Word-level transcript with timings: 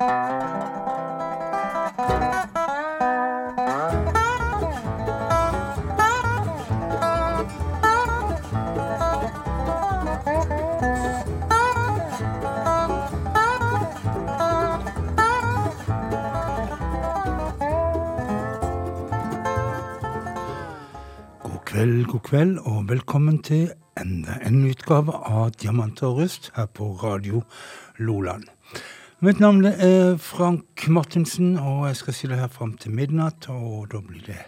kveld, 0.00 0.08
god 22.06 22.20
kveld, 22.20 22.58
og 22.58 22.88
velkommen 22.88 23.42
til 23.42 23.70
enda 24.00 24.38
en 24.46 24.70
utgave 24.70 25.12
av 25.12 25.50
Diamanter 25.60 26.06
og 26.06 26.22
rust 26.22 26.52
her 26.56 26.66
på 26.66 26.92
Radio 27.04 27.42
Loland. 27.98 28.48
Mitt 29.20 29.36
navn 29.36 29.66
er 29.68 30.14
Frank 30.16 30.86
Martinsen, 30.88 31.58
og 31.58 31.82
jeg 31.90 31.96
skal 31.98 32.14
si 32.16 32.28
det 32.30 32.38
her 32.40 32.48
fram 32.48 32.70
til 32.80 32.94
midnatt. 32.96 33.50
Og 33.52 33.90
da 33.92 33.98
blir 34.00 34.22
det 34.24 34.38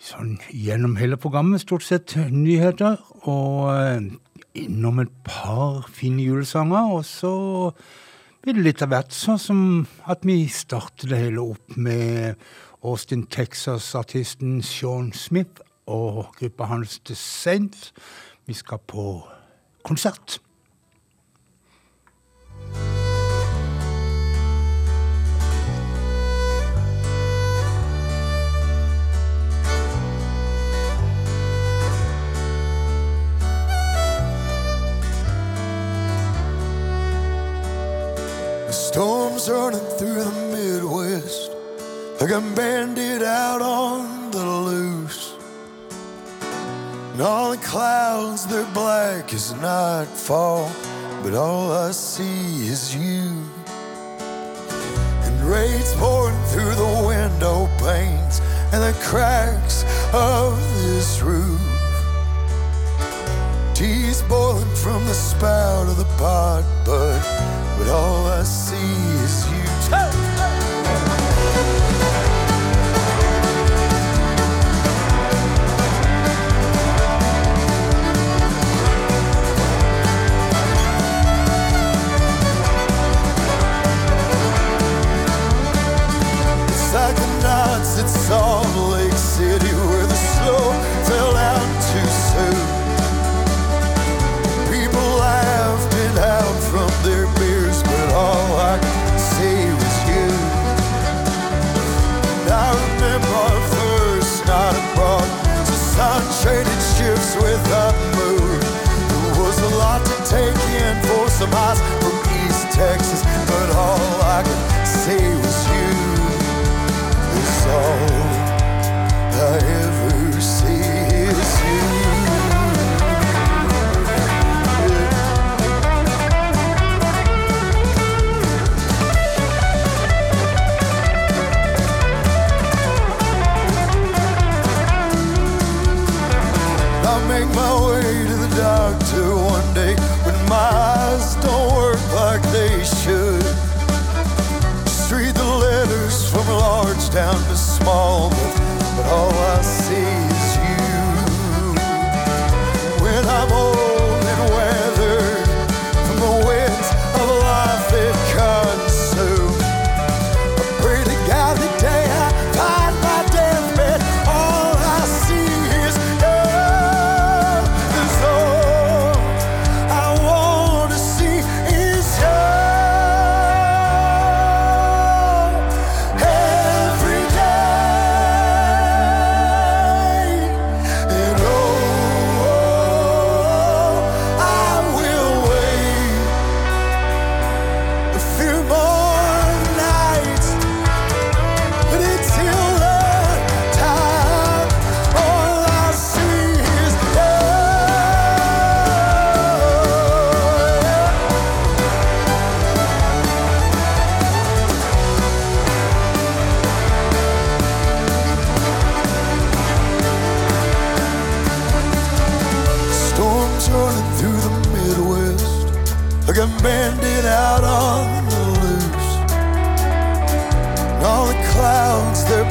sånn 0.00 0.38
gjennom 0.48 0.94
hele 0.96 1.18
programmet 1.20 1.60
stort 1.60 1.84
sett 1.84 2.14
nyheter. 2.32 2.96
Og 3.28 3.66
eh, 3.74 4.06
innom 4.62 5.02
et 5.02 5.12
par 5.28 5.84
fine 5.92 6.24
julesanger. 6.24 6.88
Og 6.88 7.04
så 7.04 7.34
blir 8.40 8.56
det 8.56 8.64
litt 8.64 8.84
av 8.86 8.94
hvert, 8.94 9.12
sånn 9.12 9.42
som 9.42 9.60
at 10.08 10.24
vi 10.24 10.38
starter 10.48 11.12
det 11.12 11.18
hele 11.26 11.44
opp 11.52 11.76
med 11.76 12.40
Austin 12.80 13.26
Texas-artisten 13.28 14.62
Sean 14.64 15.12
Smith 15.12 15.60
og 15.84 16.32
gruppa 16.40 16.70
hans 16.72 16.96
The 17.04 17.18
Saints. 17.18 17.92
Vi 18.48 18.56
skal 18.56 18.80
på 18.88 19.20
konsert. 19.84 20.40
Storm's 38.92 39.48
running 39.48 39.80
through 39.96 40.22
the 40.22 40.30
Midwest 40.52 41.50
like 42.20 42.30
a 42.30 42.42
bandit 42.54 43.22
out 43.22 43.62
on 43.62 44.30
the 44.30 44.44
loose. 44.44 45.34
And 47.12 47.22
all 47.22 47.52
the 47.52 47.56
clouds, 47.56 48.46
they're 48.46 48.70
black 48.74 49.32
as 49.32 49.54
nightfall, 49.54 50.70
but 51.22 51.32
all 51.32 51.72
I 51.72 51.92
see 51.92 52.68
is 52.68 52.94
you. 52.94 53.42
And 55.24 55.42
rain's 55.42 55.94
pouring 55.94 56.36
through 56.52 56.74
the 56.74 57.04
window 57.06 57.68
panes 57.78 58.40
and 58.72 58.82
the 58.82 58.94
cracks 59.02 59.84
of 60.12 60.52
this 60.82 61.22
roof. 61.22 61.62
Tea's 63.72 64.20
boiling 64.24 64.74
from 64.74 65.02
the 65.06 65.14
spout 65.14 65.88
of 65.88 65.96
the 65.96 66.10
pot, 66.18 66.62
but 66.84 67.61
but 67.78 67.88
all 67.88 68.26
I 68.26 68.42
see 68.42 68.76
is 69.24 69.46
you. 69.50 70.31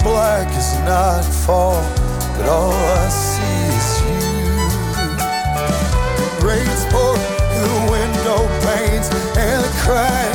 Black 0.03 0.47
as 0.53 0.73
nightfall, 0.79 1.81
but 2.37 2.47
all 2.49 2.73
I 2.73 3.09
see 3.09 3.67
is 3.77 4.01
you. 4.01 4.21
Rain's 6.47 6.85
pouring 6.91 7.21
through 7.51 7.69
the 7.69 7.83
window 7.91 8.41
panes 8.65 9.07
and 9.37 9.63
the 9.63 9.71
cracks 9.83 10.30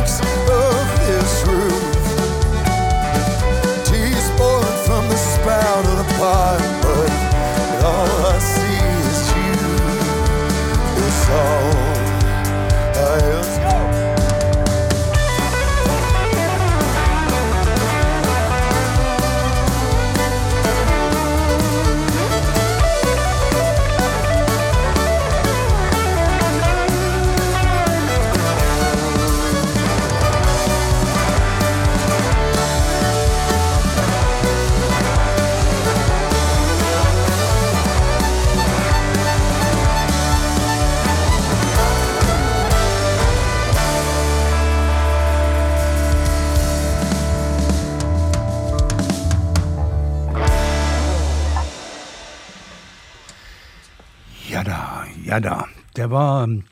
Det 56.06 56.12
var 56.12 56.42
um, 56.42 56.62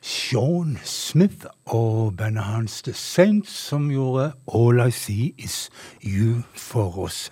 Sean 0.00 0.78
Smith 0.84 1.46
og 1.64 2.16
bandet 2.16 2.44
hans 2.44 2.82
The 2.82 2.92
Saints 2.96 3.50
som 3.52 3.90
gjorde 3.90 4.30
All 4.54 4.80
I 4.86 4.90
See 4.90 5.34
Is 5.38 5.70
You 6.00 6.38
for 6.56 6.98
oss. 6.98 7.26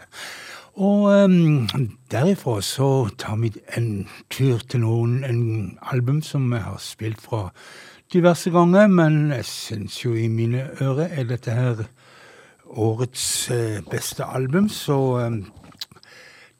Og 0.77 1.09
um, 1.25 1.69
derifra 2.11 2.59
så 2.61 3.09
tar 3.19 3.41
vi 3.41 3.49
en 3.79 4.09
tur 4.29 4.61
til 4.69 4.85
noen 4.85 5.25
en 5.25 5.79
album 5.93 6.21
som 6.21 6.53
jeg 6.53 6.67
har 6.67 6.77
spilt 6.85 7.25
fra 7.25 7.47
diverse 8.13 8.53
ganger, 8.53 8.93
men 8.93 9.33
jeg 9.33 9.49
syns 9.49 10.05
jo 10.05 10.13
i 10.13 10.29
mine 10.29 10.69
ører 10.83 11.17
er 11.17 11.31
dette 11.33 11.57
her 11.57 11.87
årets 12.69 13.49
uh, 13.49 13.81
beste 13.89 14.29
album, 14.29 14.69
så 14.69 15.01
um, 15.25 15.47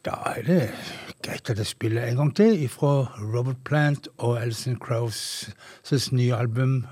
da 0.05 0.17
er 0.27 0.43
det 0.43 0.63
greit 1.23 1.51
at 1.51 1.59
jeg 1.59 1.67
spiller 1.67 2.03
en 2.03 2.17
gang 2.17 2.33
til 2.37 2.69
fra 2.69 3.07
Robert 3.35 3.61
Plant 3.65 4.09
og 4.19 4.41
Alison 4.43 4.75
Krauss' 4.75 5.51
nye 6.13 6.35
album 6.35 6.87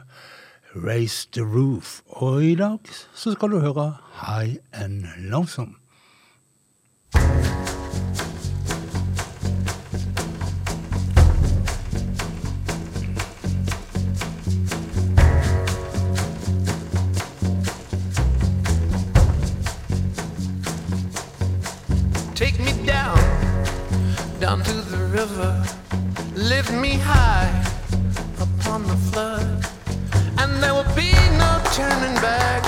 Raise 0.76 1.28
the 1.32 1.42
Roof. 1.42 2.00
Og 2.06 2.44
i 2.44 2.54
dag 2.54 2.78
så 3.14 3.32
skal 3.32 3.50
du 3.50 3.58
høre 3.58 3.96
High 4.22 4.56
and 4.72 5.04
Lonesome. 5.18 5.79
Me 26.72 26.99
high 26.99 27.50
upon 28.38 28.82
the 28.87 28.96
flood, 29.11 29.67
and 30.38 30.62
there 30.62 30.75
will 30.75 30.94
be 30.94 31.12
no 31.38 31.61
turning 31.72 32.14
back. 32.20 32.64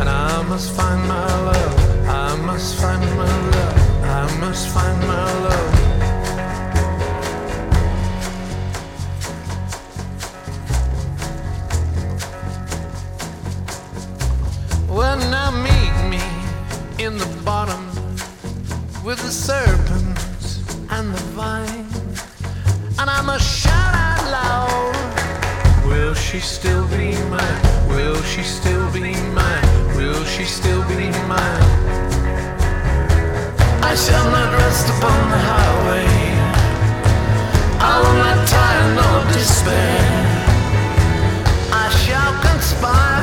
And 0.00 0.08
I 0.08 0.42
must 0.42 0.70
find 0.72 1.00
my 1.08 1.26
love, 1.50 2.08
I 2.08 2.36
must 2.36 2.76
find 2.80 3.00
my 3.16 3.34
love, 3.54 3.76
I 4.04 4.36
must 4.40 4.68
find 4.68 5.00
my 5.08 5.24
love. 5.46 5.72
Well, 14.88 15.18
now 15.30 15.50
meet 15.50 15.96
me 16.10 16.22
in 17.04 17.18
the 17.18 17.30
bottom 17.44 17.84
with 19.04 19.18
the 19.18 19.30
serpent 19.30 20.18
and 20.90 21.14
the 21.14 21.22
vine. 21.34 21.93
And 22.96 23.10
I 23.10 23.22
must 23.22 23.44
shout 23.62 23.94
out 23.94 24.24
loud 24.30 24.94
Will 25.86 26.14
she 26.14 26.38
still 26.38 26.86
be 26.88 27.12
mine? 27.28 27.88
Will 27.88 28.20
she 28.22 28.42
still 28.42 28.90
be 28.92 29.14
mine? 29.34 29.96
Will 29.96 30.24
she 30.24 30.44
still 30.44 30.82
be 30.88 31.10
mine? 31.28 31.64
I 33.82 33.94
shall 33.96 34.30
not 34.30 34.52
rest 34.58 34.88
upon 34.88 35.30
the 35.32 35.40
highway. 35.50 36.06
I 37.80 37.94
will 38.02 38.18
not 38.24 38.48
tire 38.48 38.88
nor 38.98 39.32
despair. 39.32 40.00
I 41.72 41.88
shall 42.02 42.32
conspire. 42.42 43.13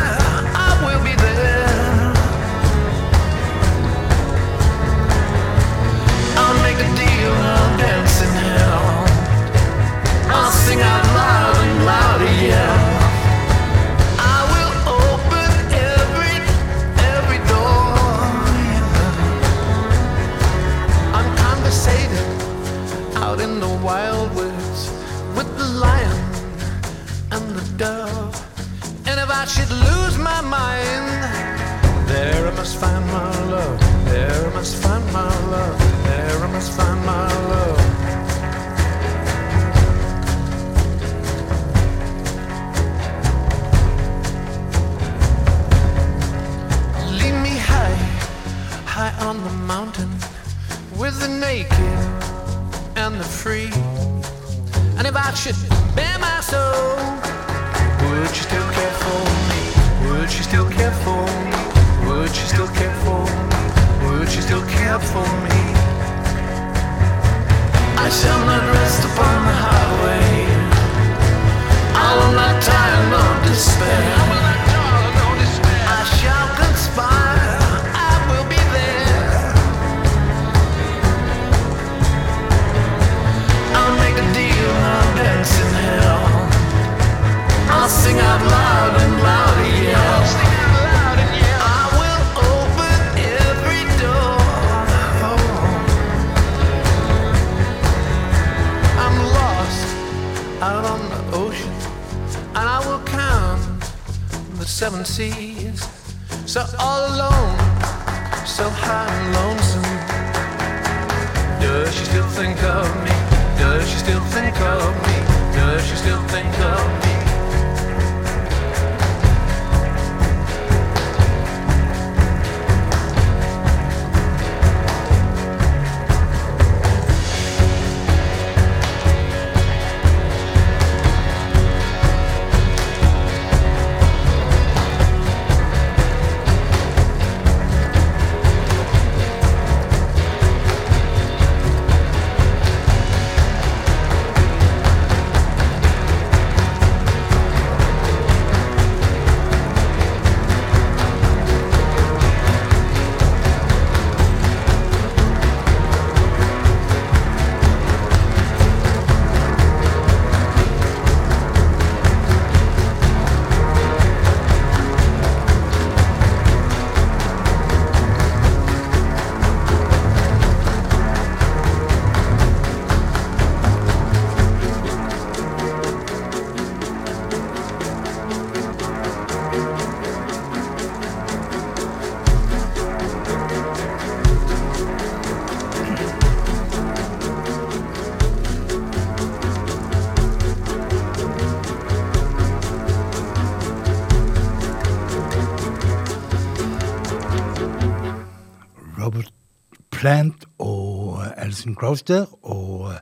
Der, 201.81 202.25
og 202.45 202.93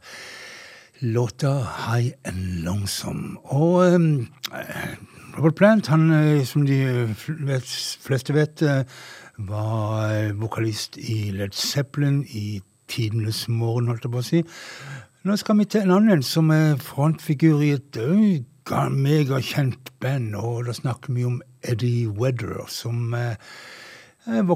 låta 1.02 1.66
High 1.88 2.14
and 2.24 2.64
Lonesome. 2.64 3.38
Og 3.44 3.94
um, 3.94 4.28
Robert 5.38 5.56
Plant, 5.56 5.88
han, 5.88 6.46
som 6.46 6.66
de 6.66 7.16
fleste 8.02 8.34
vet, 8.34 8.64
var 9.38 10.34
vokalist 10.34 10.98
i 10.98 11.32
Led 11.32 11.52
Zeppelin 11.52 12.24
i 12.30 12.62
tidenes 12.88 13.48
morgen, 13.50 13.88
holdt 13.88 14.08
jeg 14.08 14.12
på 14.12 14.24
å 14.24 14.28
si. 14.30 14.42
Nå 15.28 15.36
skal 15.36 15.60
vi 15.60 15.68
til 15.68 15.84
en 15.84 15.98
annen 15.98 16.24
som 16.24 16.48
er 16.56 16.80
frontfigur 16.80 17.60
i 17.60 17.74
et 17.76 18.00
megakjent 18.96 19.92
band, 20.00 20.36
og 20.40 20.66
da 20.70 20.74
snakker 20.74 21.14
vi 21.14 21.28
om 21.28 21.42
Eddie 21.68 22.08
Wedder, 22.08 22.64
som 22.72 23.14
eh, 23.14 23.36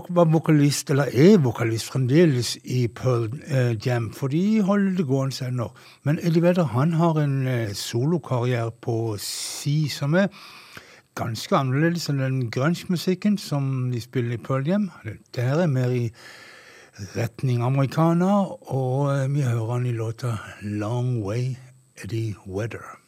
var 0.09 0.25
vokalist, 0.31 0.89
eller 0.89 1.09
er 1.13 1.37
vokalist 1.41 1.91
fremdeles, 1.91 2.57
i 2.63 2.87
Pearl 2.87 3.29
eh, 3.47 3.75
Jam, 3.85 4.11
for 4.13 4.27
de 4.27 4.61
holder 4.61 4.97
det 4.97 5.07
gående 5.07 5.47
ennå. 5.47 5.69
Men 6.03 6.19
Eddie 6.21 6.43
Vedder 6.43 6.63
han 6.63 6.93
har 6.93 7.19
en 7.21 7.47
eh, 7.47 7.73
solokarriere 7.73 8.71
på 8.81 9.17
si 9.19 9.89
som 9.89 10.13
er 10.13 10.29
ganske 11.15 11.55
annerledes 11.55 12.09
enn 12.09 12.21
den 12.23 12.39
grunge-musikken 12.53 13.37
som 13.37 13.91
de 13.93 14.01
spiller 14.01 14.37
i 14.37 14.41
Pearl 14.41 14.67
Jam. 14.67 14.89
Det 15.03 15.45
her 15.45 15.61
er 15.61 15.69
mer 15.69 15.93
i 15.93 16.09
retning 17.15 17.63
amerikaner, 17.65 18.53
og 18.73 19.13
eh, 19.13 19.29
vi 19.33 19.45
hører 19.45 19.71
han 19.77 19.85
i 19.85 19.95
låta 19.97 20.37
Long 20.61 21.17
Way 21.25 21.55
Eddie 22.03 22.35
Weather. 22.47 23.02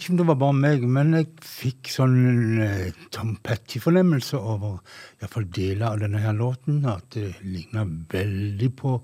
Ikke 0.00 0.14
om 0.14 0.20
det 0.20 0.26
var 0.30 0.38
bare 0.40 0.56
meg, 0.56 0.84
men 0.88 1.12
jeg 1.12 1.28
fikk 1.44 1.90
sånn 1.92 2.60
eh, 2.64 2.96
Tom 3.12 3.34
Petty-fornemmelse 3.44 4.40
over 4.40 4.78
iallfall 5.20 5.46
deler 5.52 5.90
av 5.90 6.00
denne 6.00 6.22
her 6.24 6.36
låten. 6.36 6.80
At 6.88 7.12
det 7.14 7.34
ligna 7.44 7.84
veldig 7.84 8.70
på 8.80 8.94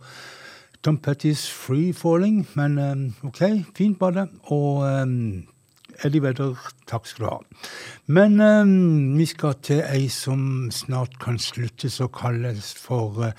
Tom 0.80 0.96
Pettys 1.04 1.44
Free 1.52 1.92
Falling. 1.96 2.46
Men 2.56 2.78
eh, 2.80 3.28
OK, 3.28 3.42
fint 3.76 4.00
var 4.00 4.16
det. 4.16 4.26
Og 4.56 4.86
eh, 4.88 5.04
Eddie 6.06 6.24
Vedder, 6.24 6.56
takk 6.88 7.08
skal 7.08 7.26
du 7.26 7.30
ha. 7.30 7.38
Men 8.16 8.40
eh, 8.40 8.74
vi 9.20 9.28
skal 9.28 9.60
til 9.60 9.84
ei 9.84 10.08
som 10.12 10.70
snart 10.72 11.20
kan 11.22 11.36
slutte, 11.42 11.92
å 12.00 12.08
kalles 12.12 12.72
for 12.80 13.28
eh, 13.28 13.36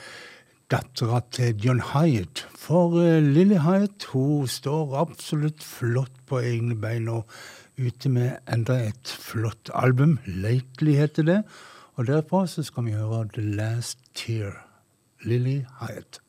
dattera 0.72 1.22
til 1.32 1.56
John 1.64 1.80
Hyatt. 1.94 2.44
For 2.58 2.98
uh, 3.00 3.24
Lily 3.24 3.62
Hyatt 3.64 4.10
hun 4.12 4.48
står 4.52 4.98
absolutt 5.00 5.64
flott 5.64 6.14
på 6.28 6.42
egne 6.44 6.76
bein 6.76 7.08
og 7.12 7.26
ute 7.78 8.12
med 8.12 8.38
enda 8.52 8.80
et 8.90 9.08
flott 9.08 9.72
album. 9.74 10.18
Lately 10.26 10.98
heter 11.00 11.24
det. 11.24 11.42
Og 11.96 12.08
derfra 12.10 12.46
så 12.48 12.64
skal 12.68 12.86
vi 12.86 12.98
høre 13.00 13.26
The 13.34 13.48
Last 13.58 14.00
Tear. 14.14 14.64
Lily 15.24 15.64
Hyatt. 15.80 16.22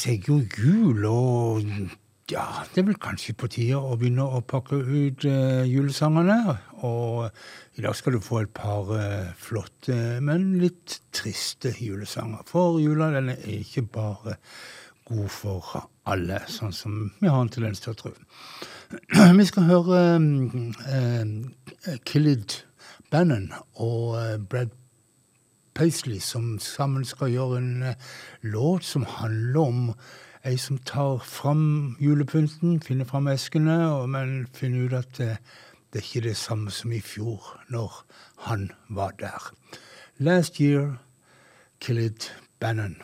Seg 0.00 0.28
jo 0.30 0.40
jul, 0.56 1.04
og 1.08 1.66
ja, 2.30 2.44
det 2.70 2.82
er 2.82 2.86
vel 2.86 2.98
kanskje 3.02 3.34
på 3.38 3.48
tide 3.50 3.78
å 3.78 3.96
begynne 3.98 4.22
å 4.22 4.40
pakke 4.46 4.78
ut 4.78 5.24
uh, 5.26 5.62
julesangene. 5.66 6.54
Og 6.86 7.26
i 7.78 7.82
dag 7.84 7.96
skal 7.98 8.14
du 8.14 8.20
få 8.22 8.44
et 8.44 8.52
par 8.54 8.86
uh, 8.92 9.32
flotte, 9.40 9.96
men 10.22 10.52
litt 10.62 11.00
triste 11.16 11.72
julesanger. 11.74 12.44
For 12.46 12.78
jula 12.82 13.10
den 13.16 13.32
er 13.34 13.42
ikke 13.58 13.82
bare 13.96 14.36
god 15.10 15.30
for 15.34 15.80
alle, 16.10 16.38
sånn 16.46 16.74
som 16.74 17.00
vi 17.18 17.30
har 17.30 17.42
en 17.42 17.50
tendens 17.50 17.82
til 17.82 17.96
å 17.96 18.00
tro. 18.04 18.14
Vi 19.38 19.44
skal 19.46 19.68
høre 19.68 19.98
um, 20.18 20.72
uh, 20.82 21.96
Killed 22.06 22.56
Bannon 23.10 23.52
og 23.78 24.46
Brad 24.50 24.74
Paisley, 25.74 26.18
som 26.18 26.58
sammen 26.58 27.04
skal 27.04 27.30
gjøre 27.32 27.58
en 27.58 27.82
uh, 27.82 27.94
låt 28.42 28.84
som 28.84 29.04
handler 29.08 29.60
om 29.60 29.94
ei 30.44 30.56
som 30.56 30.78
tar 30.78 31.18
fram 31.24 31.96
julepynten, 32.00 32.80
finner 32.82 33.04
fram 33.04 33.28
eskene, 33.28 34.06
men 34.08 34.46
finner 34.54 34.86
ut 34.86 34.98
at 35.02 35.20
uh, 35.20 35.36
det 35.92 36.00
er 36.00 36.06
ikke 36.06 36.28
det 36.28 36.36
samme 36.36 36.70
som 36.70 36.92
i 36.92 37.00
fjor, 37.00 37.60
når 37.68 38.04
han 38.46 38.70
var 38.88 39.10
der. 39.18 39.52
Last 40.18 40.60
year, 40.60 41.00
Killed 41.80 42.30
Bannon. 42.60 42.96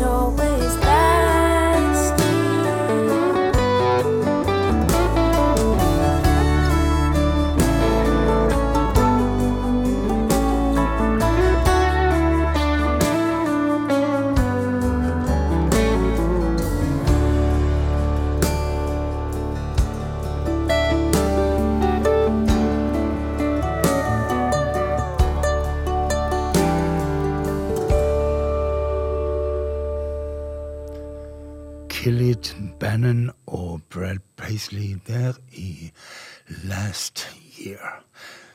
always 0.00 0.43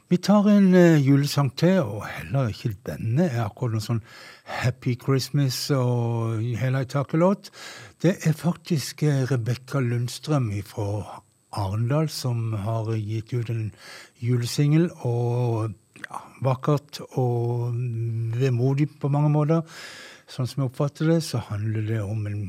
Vi 0.10 0.18
tar 0.18 0.48
en 0.50 0.72
uh, 0.74 0.98
julesang 0.98 1.52
til, 1.54 1.84
og 1.86 2.08
heller 2.10 2.48
ikke 2.50 2.72
denne 2.88 3.28
er 3.28 3.44
akkurat 3.44 3.76
noen 3.76 3.84
sånn 3.86 4.00
Happy 4.50 4.96
Christmas 4.98 5.60
og 5.76 6.40
hele 6.58 6.82
taket-låt. 6.90 7.52
Det 8.02 8.16
er 8.26 8.34
faktisk 8.34 9.04
uh, 9.06 9.28
Rebekka 9.30 9.84
Lundstrøm 9.86 10.50
fra 10.66 11.20
Arendal 11.54 12.10
som 12.10 12.58
har 12.66 12.90
gitt 12.98 13.36
ut 13.38 13.54
en 13.54 13.70
julesingel. 14.18 14.90
Og 15.06 15.78
ja, 16.02 16.26
vakkert 16.42 17.04
og 17.12 17.70
vemodig 18.42 18.90
på 18.98 19.14
mange 19.14 19.30
måter. 19.38 19.82
Sånn 20.26 20.50
som 20.50 20.64
jeg 20.64 20.74
oppfatter 20.74 21.14
det, 21.14 21.22
så 21.30 21.46
handler 21.54 21.86
det 21.86 22.02
om 22.02 22.26
en 22.26 22.48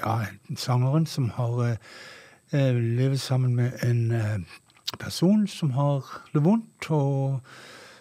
ja, 0.00 0.22
sangeren 0.56 1.04
som 1.04 1.28
har 1.36 1.66
uh, 1.68 1.76
levet 2.56 3.20
sammen 3.20 3.60
med 3.60 3.76
en 3.84 4.46
person 4.98 5.46
som 5.46 5.70
har 5.70 6.28
det 6.34 6.44
vondt, 6.44 6.90
og 6.90 7.40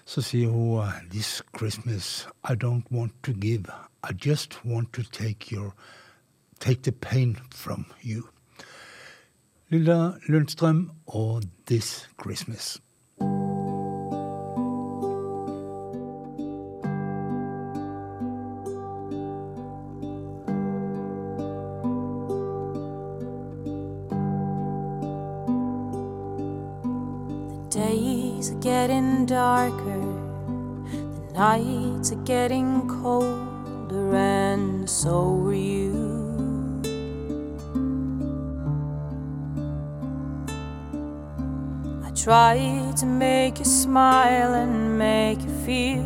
så 0.05 0.21
sier 0.21 0.49
hun 0.49 1.09
This 1.11 1.43
Christmas 1.57 2.27
I 2.49 2.53
don't 2.53 2.85
want 2.91 3.13
to 3.23 3.31
give. 3.33 3.65
I 4.03 4.13
just 4.25 4.59
want 4.65 4.93
to 4.93 5.03
take 5.03 5.51
your 5.51 5.73
Take 6.59 6.83
the 6.83 6.91
pain 6.91 7.37
from 7.51 7.85
you. 8.01 8.23
Lilla 9.69 10.11
Lundstrøm 10.27 10.91
og 11.07 11.43
This 11.67 12.09
Christmas. 12.23 12.81
Getting 28.65 29.27
darker 29.27 30.01
the 31.27 31.33
nights 31.37 32.11
are 32.11 32.23
getting 32.23 32.87
colder, 32.87 34.15
and 34.15 34.89
so 34.89 35.39
are 35.45 35.53
you. 35.53 35.93
I 42.03 42.09
try 42.15 42.91
to 42.97 43.05
make 43.05 43.59
you 43.59 43.65
smile 43.65 44.55
and 44.55 44.97
make 44.97 45.41
you 45.41 45.53
feel 45.63 46.03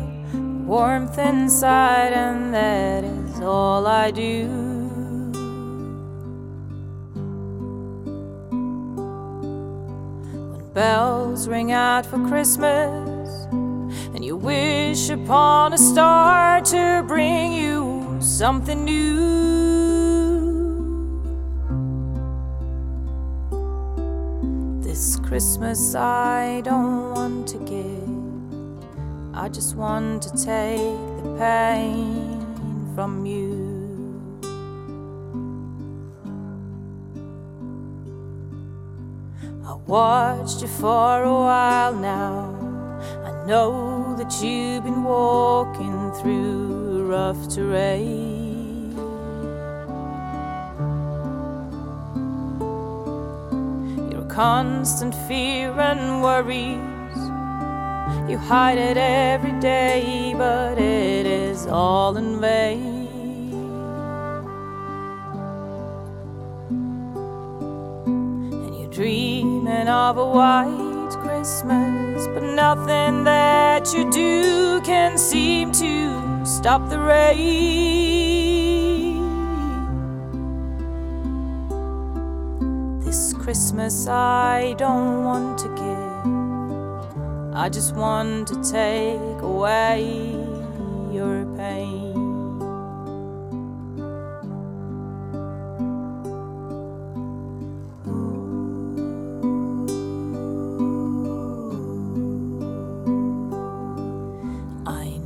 warmth 0.66 1.16
inside, 1.16 2.12
and 2.12 2.52
that 2.52 3.04
is 3.04 3.40
all 3.40 3.86
I 3.86 4.10
do. 4.10 4.46
When 10.50 10.72
bells 10.74 11.19
ring 11.38 11.72
out 11.72 12.04
for 12.04 12.18
Christmas, 12.28 13.46
and 14.14 14.24
you 14.24 14.36
wish 14.36 15.10
upon 15.10 15.72
a 15.72 15.78
star 15.78 16.60
to 16.60 17.04
bring 17.06 17.52
you 17.52 18.18
something 18.20 18.84
new. 18.84 19.20
This 24.82 25.16
Christmas, 25.16 25.94
I 25.94 26.60
don't 26.62 27.14
want 27.14 27.48
to 27.48 27.58
give. 27.58 28.08
I 29.34 29.48
just 29.48 29.76
want 29.76 30.22
to 30.24 30.30
take 30.30 31.22
the 31.22 31.36
pain 31.38 32.92
from 32.94 33.24
you. 33.24 33.49
Watched 39.90 40.62
you 40.62 40.68
for 40.68 41.24
a 41.24 41.32
while 41.32 41.92
now. 41.92 42.54
I 43.24 43.44
know 43.44 44.14
that 44.16 44.32
you've 44.40 44.84
been 44.84 45.02
walking 45.02 46.12
through 46.12 47.08
rough 47.08 47.48
terrain. 47.48 48.94
Your 54.12 54.24
constant 54.28 55.12
fear 55.26 55.72
and 55.80 56.22
worries 56.22 56.90
you 58.30 58.38
hide 58.38 58.78
it 58.78 58.96
every 58.96 59.58
day, 59.58 60.34
but 60.38 60.78
it 60.78 61.26
is 61.26 61.66
all 61.66 62.16
in 62.16 62.40
vain. 62.40 62.89
Of 70.10 70.18
a 70.18 70.26
white 70.26 71.14
Christmas, 71.22 72.26
but 72.34 72.42
nothing 72.42 73.22
that 73.22 73.94
you 73.94 74.10
do 74.10 74.80
can 74.80 75.16
seem 75.16 75.70
to 75.70 76.44
stop 76.44 76.88
the 76.88 76.98
rain. 76.98 77.30
This 83.04 83.32
Christmas, 83.34 84.08
I 84.08 84.74
don't 84.78 85.22
want 85.22 85.58
to 85.60 85.68
give. 85.68 87.54
I 87.54 87.68
just 87.68 87.94
want 87.94 88.48
to 88.48 88.56
take 88.64 89.42
away 89.42 90.34
your 91.12 91.46
pain. 91.56 91.99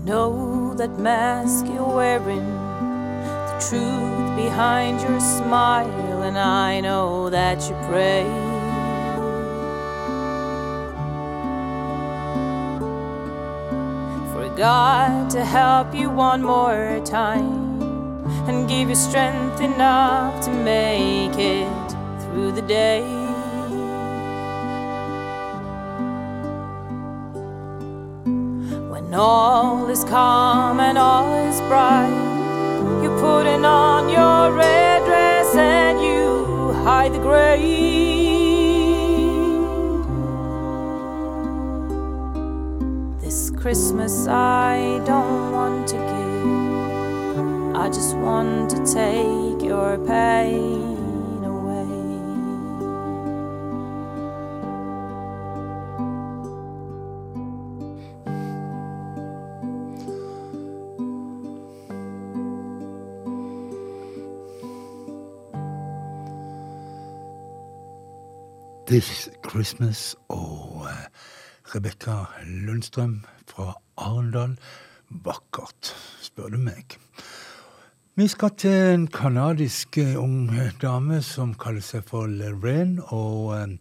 Know 0.04 0.74
that 0.74 0.98
mask 0.98 1.64
you're 1.66 1.96
wearing, 1.96 2.44
the 2.44 3.66
truth 3.68 4.36
behind 4.36 5.00
your 5.00 5.18
smile, 5.18 6.22
and 6.22 6.36
I 6.38 6.80
know 6.80 7.30
that 7.30 7.62
you 7.68 7.74
pray. 7.88 8.24
For 14.32 14.54
God 14.56 15.30
to 15.30 15.42
help 15.42 15.94
you 15.94 16.10
one 16.10 16.42
more 16.42 17.00
time 17.04 17.72
and 18.46 18.68
give 18.68 18.90
you 18.90 18.94
strength 18.94 19.62
enough 19.62 20.44
to 20.44 20.50
make 20.50 21.38
it 21.38 21.90
through 22.20 22.52
the 22.52 22.62
day. 22.62 23.23
All 29.16 29.88
is 29.90 30.02
calm 30.02 30.80
and 30.80 30.98
all 30.98 31.32
is 31.46 31.60
bright, 31.68 32.10
you're 33.00 33.16
putting 33.20 33.64
on 33.64 34.08
your 34.08 34.52
red 34.52 35.04
dress 35.04 35.54
and 35.54 36.00
you 36.02 36.72
hide 36.82 37.12
the 37.12 37.20
gray. 37.20 37.60
This 43.20 43.50
Christmas 43.50 44.26
I 44.26 45.00
don't 45.06 45.52
want 45.52 45.86
to 45.88 45.96
give. 45.96 47.76
I 47.76 47.86
just 47.86 48.16
want 48.16 48.70
to 48.70 48.78
take 48.84 49.62
your 49.62 49.96
pain 49.98 50.93
This 68.86 69.30
Christmas 69.48 70.16
og 70.28 70.84
uh, 70.84 70.88
Rebekka 71.74 72.12
Lundstrøm 72.44 73.22
fra 73.48 73.72
Arendal. 73.96 74.58
Vakkert, 75.24 75.94
spør 76.20 76.52
du 76.52 76.58
meg. 76.60 76.98
Vi 78.14 78.26
skal 78.28 78.52
til 78.60 78.76
en 78.92 79.06
canadisk 79.08 79.96
ung 80.20 80.52
dame 80.82 81.22
som 81.24 81.54
kaller 81.56 81.80
seg 81.80 82.04
for 82.10 82.28
Lorraine. 82.28 83.00
Og 83.08 83.54
eh, 83.56 83.72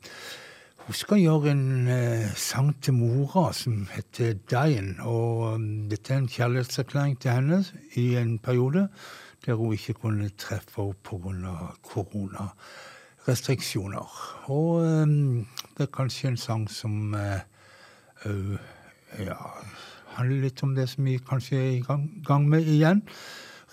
hun 0.86 0.98
skal 0.98 1.20
gjøre 1.20 1.52
en 1.52 1.92
eh, 1.92 2.32
sang 2.40 2.72
til 2.82 2.96
mora 2.96 3.50
som 3.54 3.84
heter 3.92 4.40
Dian. 4.50 4.96
Og 5.04 5.60
dette 5.92 6.14
er 6.16 6.24
en 6.24 6.32
kjærlighetserklæring 6.32 7.20
til 7.20 7.36
henne 7.36 7.60
i 8.00 8.14
en 8.24 8.38
periode 8.40 8.88
der 9.46 9.60
hun 9.60 9.76
ikke 9.76 10.00
kunne 10.00 10.32
treffe 10.40 10.94
henne 11.12 11.58
pga. 11.84 12.48
Koronarestriksjoner. 13.24 14.50
Og 14.50 14.76
um, 14.76 15.48
det 15.78 15.88
er 15.88 15.92
kanskje 15.94 16.28
en 16.28 16.38
sang 16.38 16.70
som 16.72 17.16
uh, 17.16 18.58
ja, 19.20 19.36
handler 20.16 20.42
litt 20.42 20.64
om 20.64 20.76
det 20.76 20.90
som 20.90 21.06
vi 21.06 21.18
kanskje 21.18 21.58
er 21.58 21.72
i 21.72 21.82
gang, 21.88 22.10
gang 22.28 22.50
med 22.50 22.62
igjen. 22.62 23.04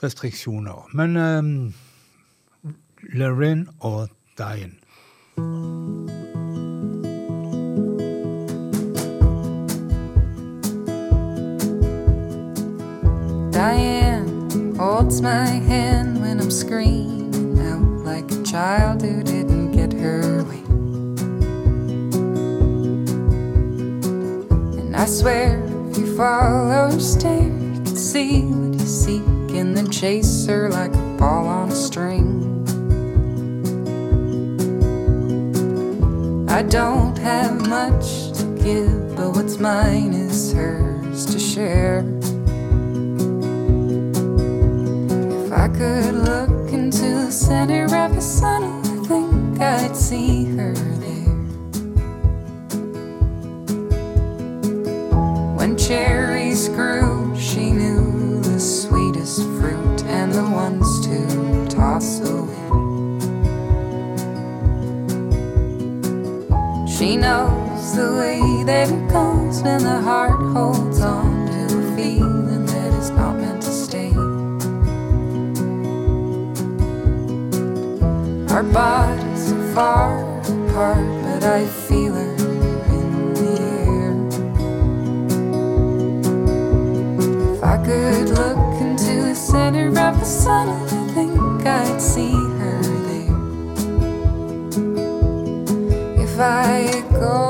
Restriksjoner. 0.02 0.88
Men 0.94 1.16
um, 1.16 1.74
Lerin 3.12 3.68
og 3.80 4.08
Dian. 4.38 4.78
Diane 13.52 14.76
holds 14.76 15.20
my 15.20 15.46
hand 15.46 16.20
when 16.20 16.40
I'm 16.40 16.50
screaming 16.50 17.58
out 17.60 18.04
like 18.04 18.30
a 18.30 18.42
child 18.44 19.02
who 19.02 19.29
way. 20.00 20.62
And 24.80 24.96
I 24.96 25.06
swear 25.06 25.62
if 25.90 25.98
you 25.98 26.16
follow 26.16 26.90
her 26.90 27.00
stare, 27.00 27.42
you 27.42 27.82
can 27.84 27.96
see 27.96 28.42
what 28.42 28.80
you 28.80 28.86
seek 28.86 29.22
and 29.56 29.76
then 29.76 29.90
chase 29.90 30.46
her 30.46 30.70
like 30.70 30.94
a 30.94 31.16
ball 31.18 31.46
on 31.46 31.70
a 31.70 31.74
string. 31.74 32.40
I 36.48 36.62
don't 36.62 37.16
have 37.18 37.66
much 37.68 38.32
to 38.38 38.44
give, 38.62 39.16
but 39.16 39.30
what's 39.36 39.58
mine 39.58 40.12
is 40.12 40.52
hers 40.52 41.24
to 41.26 41.38
share. 41.38 42.00
If 45.44 45.52
I 45.52 45.68
could 45.68 46.14
look 46.14 46.72
into 46.72 47.24
the 47.24 47.32
center 47.32 47.84
of 47.84 48.14
the 48.14 48.20
sun, 48.20 48.69
think 49.10 49.60
I'd 49.60 49.96
see 49.96 50.44
her 50.54 50.72
there. 50.72 51.34
When 55.58 55.76
cherries 55.76 56.68
grew, 56.68 57.36
she 57.36 57.72
knew 57.72 58.40
the 58.40 58.60
sweetest 58.60 59.42
fruit 59.58 60.04
and 60.04 60.32
the 60.32 60.44
ones 60.44 60.88
to 61.06 61.66
toss 61.68 62.20
away. 62.20 62.54
She 66.86 67.16
knows 67.16 67.96
the 67.96 68.14
way 68.16 68.62
that 68.62 68.90
it 68.92 69.08
goes 69.10 69.60
when 69.62 69.82
the 69.82 70.00
heart 70.02 70.40
holds 70.52 70.89
Our 78.60 78.68
bodies 78.74 79.52
are 79.52 79.72
far 79.74 80.20
apart, 80.42 81.06
but 81.24 81.42
I 81.44 81.64
feel 81.64 82.12
her 82.12 82.34
in 82.94 83.32
the 83.32 83.52
air. 83.88 84.12
If 87.54 87.64
I 87.64 87.76
could 87.82 88.28
look 88.28 88.58
into 88.82 89.12
the 89.28 89.34
center 89.34 89.88
of 89.88 90.20
the 90.20 90.26
sun, 90.26 90.68
I 90.68 90.74
think 91.14 91.64
I'd 91.64 92.02
see 92.02 92.32
her 92.60 92.82
there. 93.08 93.34
If 96.22 96.38
I 96.38 97.02
go 97.12 97.49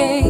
escape. 0.00 0.29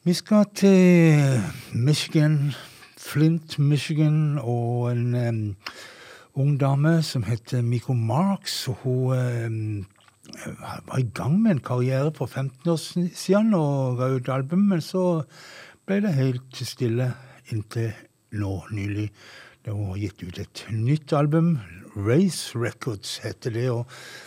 Vi 0.00 0.14
skal 0.16 0.46
til 0.56 1.42
Michigan, 1.76 2.52
Flint, 2.96 3.58
Michigan, 3.58 4.38
og 4.40 4.92
en 4.92 5.14
um, 5.14 5.56
ung 6.40 6.54
dame 6.60 7.02
som 7.04 7.22
heter 7.22 7.60
Miko 7.60 7.92
Marks. 7.92 8.64
Hun 8.64 9.12
um, 9.12 9.84
var 10.88 10.98
i 10.98 11.04
gang 11.14 11.36
med 11.42 11.50
en 11.50 11.60
karriere 11.60 12.14
for 12.16 12.26
15 12.26 12.70
år 12.70 12.80
siden 13.12 13.52
og 13.54 14.00
ga 14.00 14.08
ut 14.14 14.28
album, 14.32 14.64
men 14.72 14.80
så 14.80 15.20
ble 15.84 16.00
det 16.00 16.14
helt 16.16 16.64
stille 16.64 17.12
inntil 17.52 17.92
nå 18.32 18.54
nylig. 18.72 19.10
Da 19.66 19.76
hun 19.76 19.92
har 19.92 20.00
gitt 20.00 20.24
ut 20.24 20.40
et 20.40 20.64
nytt 20.72 21.12
album. 21.12 21.58
Race 22.06 22.58
Records 22.58 23.18
heter 23.24 23.50
det. 23.50 23.70
og 23.70 23.86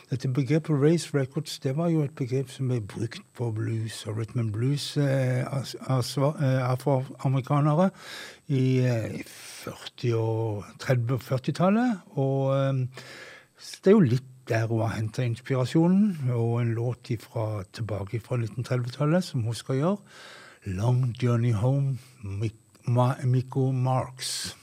Dette 0.09 0.27
begrepet 0.33 0.75
Race 0.83 1.09
Records 1.13 1.59
det 1.59 1.75
var 1.77 1.89
jo 1.89 2.03
et 2.03 2.15
begrep 2.15 2.49
som 2.49 2.67
ble 2.69 2.81
brukt 2.81 3.23
på 3.37 3.51
blues 3.55 4.01
og 4.07 4.17
rhythm 4.17 4.39
and 4.39 4.51
blues 4.53 4.97
eh, 4.97 5.41
eh, 5.41 6.61
afroamerikanere 6.69 7.89
i 8.47 8.79
eh, 8.79 9.19
40- 9.65 10.13
og 10.19 10.63
30- 10.83 11.13
og 11.17 11.21
40-tallet. 11.29 11.99
Og 12.17 12.53
eh, 12.57 12.73
det 13.83 13.91
er 13.91 13.97
jo 13.97 14.05
litt 14.13 14.29
der 14.49 14.65
hun 14.67 14.81
har 14.83 14.97
henta 14.97 15.23
inspirasjonen, 15.23 16.17
og 16.35 16.57
en 16.61 16.73
låt 16.75 17.09
ifra, 17.15 17.63
tilbake 17.71 18.19
fra 18.19 18.35
1930-tallet 18.41 19.23
som 19.23 19.45
hun 19.47 19.55
skal 19.55 19.75
gjøre. 19.79 19.97
'Long 20.65 21.13
Journey 21.23 21.53
Home', 21.53 21.97
Mik- 22.23 22.59
Ma- 22.87 23.23
Miko 23.25 23.71
Marks. 23.71 24.55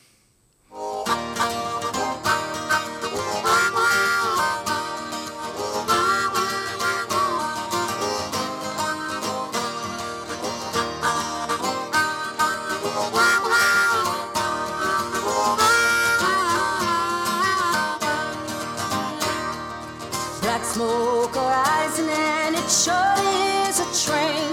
Black 20.50 20.64
smoke 20.64 21.36
rising 21.36 22.08
and 22.10 22.56
it 22.56 22.68
surely 22.68 23.68
is 23.68 23.78
a 23.78 23.86
train. 24.02 24.50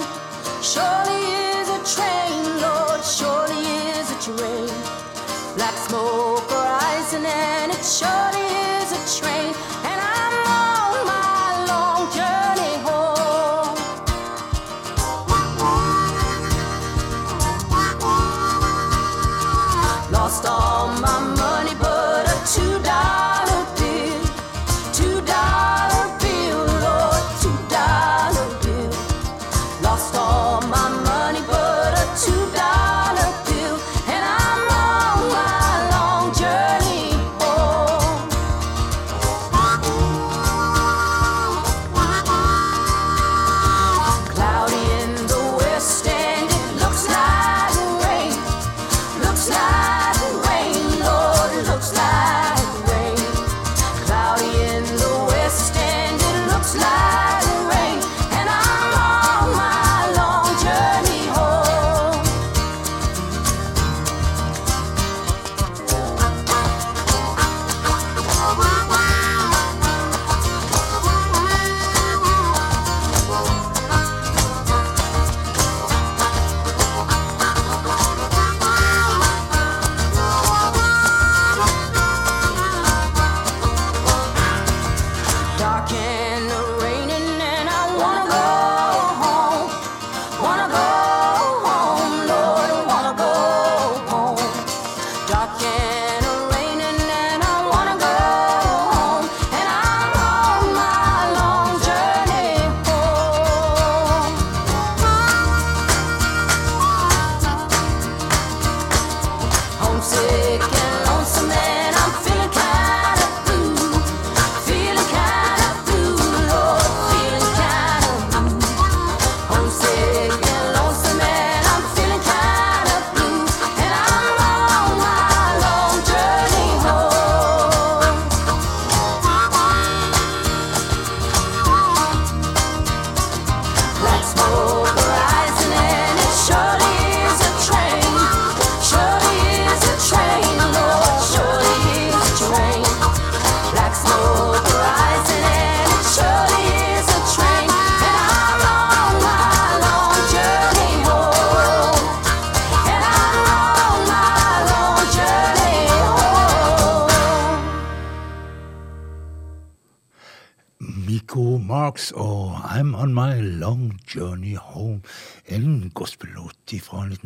Surely 0.62 1.22
is 1.58 1.70
a 1.70 1.82
train, 1.96 2.62
Lord, 2.62 3.04
surely 3.04 3.66
is 3.98 4.12
a 4.12 4.20
train. 4.22 4.70
Black 5.56 5.74
smoke 5.74 6.52
rising 6.52 7.26
and 7.26 7.72
it 7.72 7.84
surely 7.84 8.47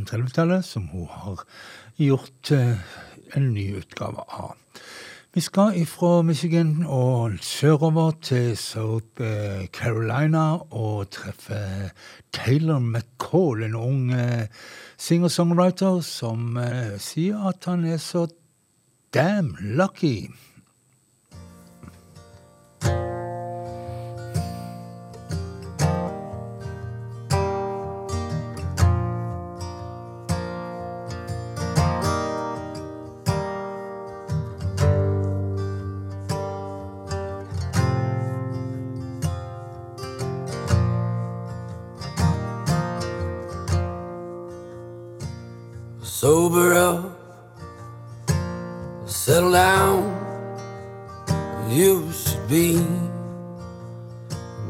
1930-tallet 0.01 0.65
som 0.65 0.89
hun 0.91 1.07
har 1.09 1.45
gjort 2.01 2.51
eh, 2.51 2.77
en 3.37 3.53
ny 3.53 3.71
utgave 3.79 4.25
av. 4.27 4.57
Vi 5.31 5.41
skal 5.41 5.77
ifra 5.79 6.21
Michigan 6.27 6.83
og 6.83 7.37
sørover 7.45 8.17
til 8.21 8.57
South 8.59 9.23
eh, 9.23 9.67
Carolina 9.71 10.59
og 10.69 11.09
treffe 11.15 11.91
Taylor 12.33 12.79
McCall, 12.79 13.63
en 13.63 13.79
ung 13.79 14.11
eh, 14.13 14.47
singer-songwriter 14.97 16.01
som 16.05 16.59
sier 17.01 17.47
at 17.49 17.65
han 17.65 17.87
er 17.87 17.97
så 17.97 18.27
damn 19.13 19.55
lucky. 19.61 20.29
sober 22.81 23.10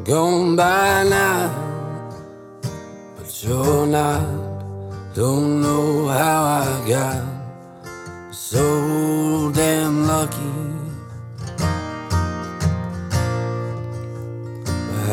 gone 0.03 0.55
by 0.55 1.03
now, 1.03 1.49
but 3.15 3.43
you're 3.43 3.85
not. 3.85 4.51
Don't 5.13 5.61
know 5.61 6.07
how 6.07 6.43
I 6.43 6.87
got 6.87 7.31
so 8.31 9.51
damn 9.53 10.07
lucky. 10.07 10.71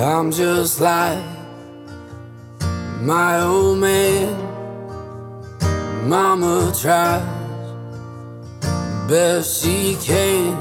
I'm 0.00 0.30
just 0.30 0.80
like 0.80 1.24
my 3.00 3.40
old 3.40 3.78
man. 3.78 4.36
Mama 6.08 6.72
tries 6.80 7.22
best 9.08 9.62
she 9.62 9.96
can. 10.00 10.56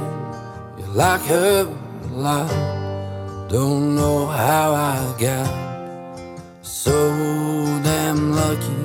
You 0.80 0.86
like 0.94 1.22
her 1.22 1.62
a 1.62 2.08
lot. 2.08 2.77
Don't 3.50 3.96
know 3.96 4.26
how 4.26 4.74
I 4.74 5.16
got 5.18 5.48
so 6.62 6.92
damn 7.82 8.34
lucky. 8.34 8.84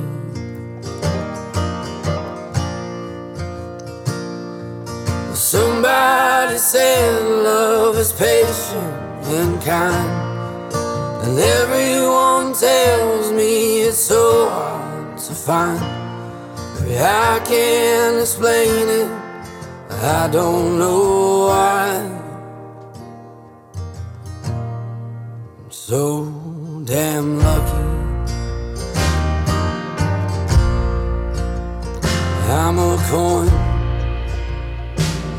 Somebody 5.34 6.58
said 6.58 7.24
love 7.42 7.96
is 7.96 8.12
patient 8.12 9.26
and 9.34 9.60
kind. 9.62 10.72
And 11.24 11.36
everyone 11.36 12.52
tells 12.54 13.32
me 13.32 13.82
it's 13.82 13.98
so 13.98 14.48
hard 14.48 15.18
to 15.18 15.34
find. 15.34 15.82
I 17.00 17.40
can't 17.44 18.20
explain 18.20 18.88
it. 18.88 19.10
I 19.90 20.28
don't 20.30 20.78
know 20.78 21.46
why. 21.48 22.21
So 25.88 26.26
damn 26.84 27.40
lucky. 27.40 27.86
I'm 32.48 32.78
a 32.78 32.96
coin 33.10 33.48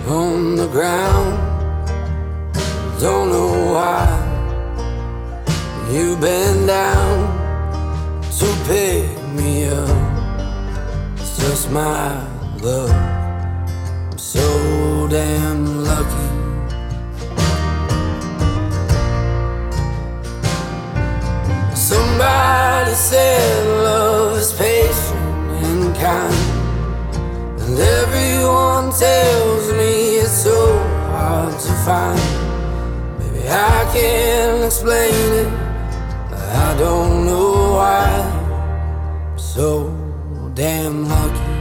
on 0.05 0.55
the 0.57 0.67
ground. 0.67 1.39
Don't 2.99 3.29
know 3.29 3.71
why 3.73 4.05
you 5.93 6.17
bend 6.17 6.67
down 6.67 7.15
to 8.37 8.47
pick 8.67 9.07
me 9.33 9.65
up 9.67 9.89
It's 11.19 11.37
just 11.37 11.71
my 11.71 12.21
love. 12.61 12.91
I'm 14.11 14.17
so 14.17 15.07
damn 15.09 15.85
lucky. 15.85 16.42
Somebody 21.93 22.93
said 22.95 23.67
love 23.83 24.37
is 24.37 24.51
patient 24.53 25.15
and 25.63 25.95
kind. 25.95 26.33
And 27.61 27.77
everyone 27.77 28.91
tells 28.91 29.71
me 29.73 30.17
it's 30.23 30.43
so 30.43 30.59
hard 31.11 31.53
to 31.53 31.71
find. 31.85 32.19
Maybe 33.19 33.47
I 33.47 33.77
can't 33.93 34.63
explain 34.63 35.13
it. 35.43 35.51
I 36.65 36.75
don't 36.79 37.27
know 37.27 37.73
why. 37.77 38.09
I'm 39.31 39.37
so 39.37 39.69
damn 40.55 41.07
lucky. 41.07 41.52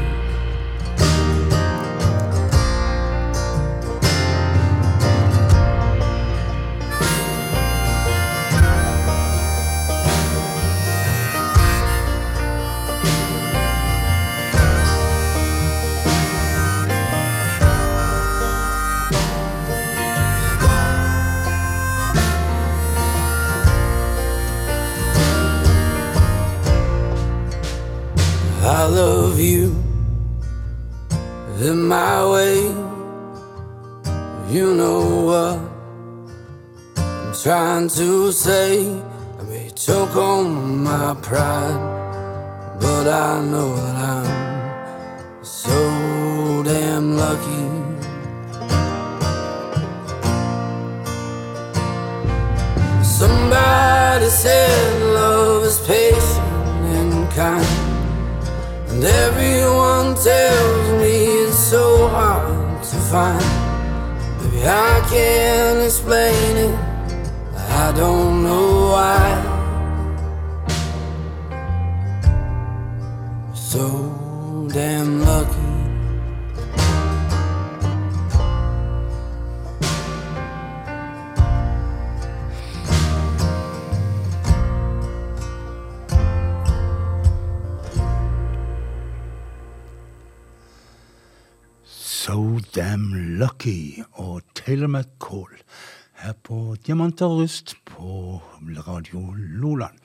På 97.02 97.06
Diamanter 97.08 97.26
rust 97.26 97.74
på 97.84 98.40
Radio 98.86 99.34
Loland. 99.34 99.98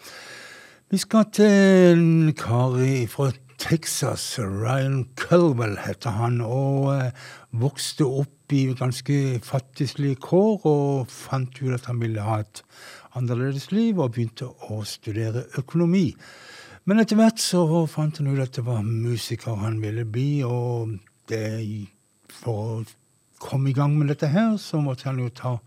Vi 0.90 0.98
skal 0.98 1.26
til 1.32 1.46
en 1.94 2.34
kar 2.34 2.74
fra 3.08 3.32
Texas. 3.60 4.40
Ryan 4.40 5.06
Culwell 5.16 5.78
heter 5.78 6.10
han, 6.10 6.42
og 6.42 6.96
eh, 6.96 7.12
vokste 7.52 8.04
opp 8.04 8.52
i 8.52 8.74
ganske 8.74 9.40
fattigslige 9.44 10.16
kår 10.16 10.66
og 10.66 11.08
fant 11.08 11.62
ut 11.62 11.76
at 11.76 11.86
han 11.86 12.02
ville 12.02 12.22
ha 12.22 12.40
et 12.40 12.64
annerledes 13.14 13.70
liv, 13.72 14.00
og 14.00 14.16
begynte 14.16 14.48
å 14.48 14.82
studere 14.84 15.46
økonomi. 15.58 16.16
Men 16.86 17.00
etter 17.00 17.16
hvert 17.20 17.38
så 17.38 17.86
fant 17.86 18.18
han 18.18 18.32
ut 18.32 18.42
at 18.42 18.58
det 18.58 18.66
var 18.66 18.82
musiker 18.82 19.62
han 19.62 19.78
ville 19.84 20.06
bli, 20.06 20.42
og 20.42 20.98
det 21.30 21.86
for 22.32 22.80
å 22.80 22.86
komme 23.38 23.70
i 23.70 23.78
gang 23.78 23.94
med 24.00 24.10
dette 24.10 24.34
her, 24.34 24.58
så 24.58 24.82
måtte 24.82 25.12
han 25.12 25.22
jo 25.22 25.30
ta 25.30 25.60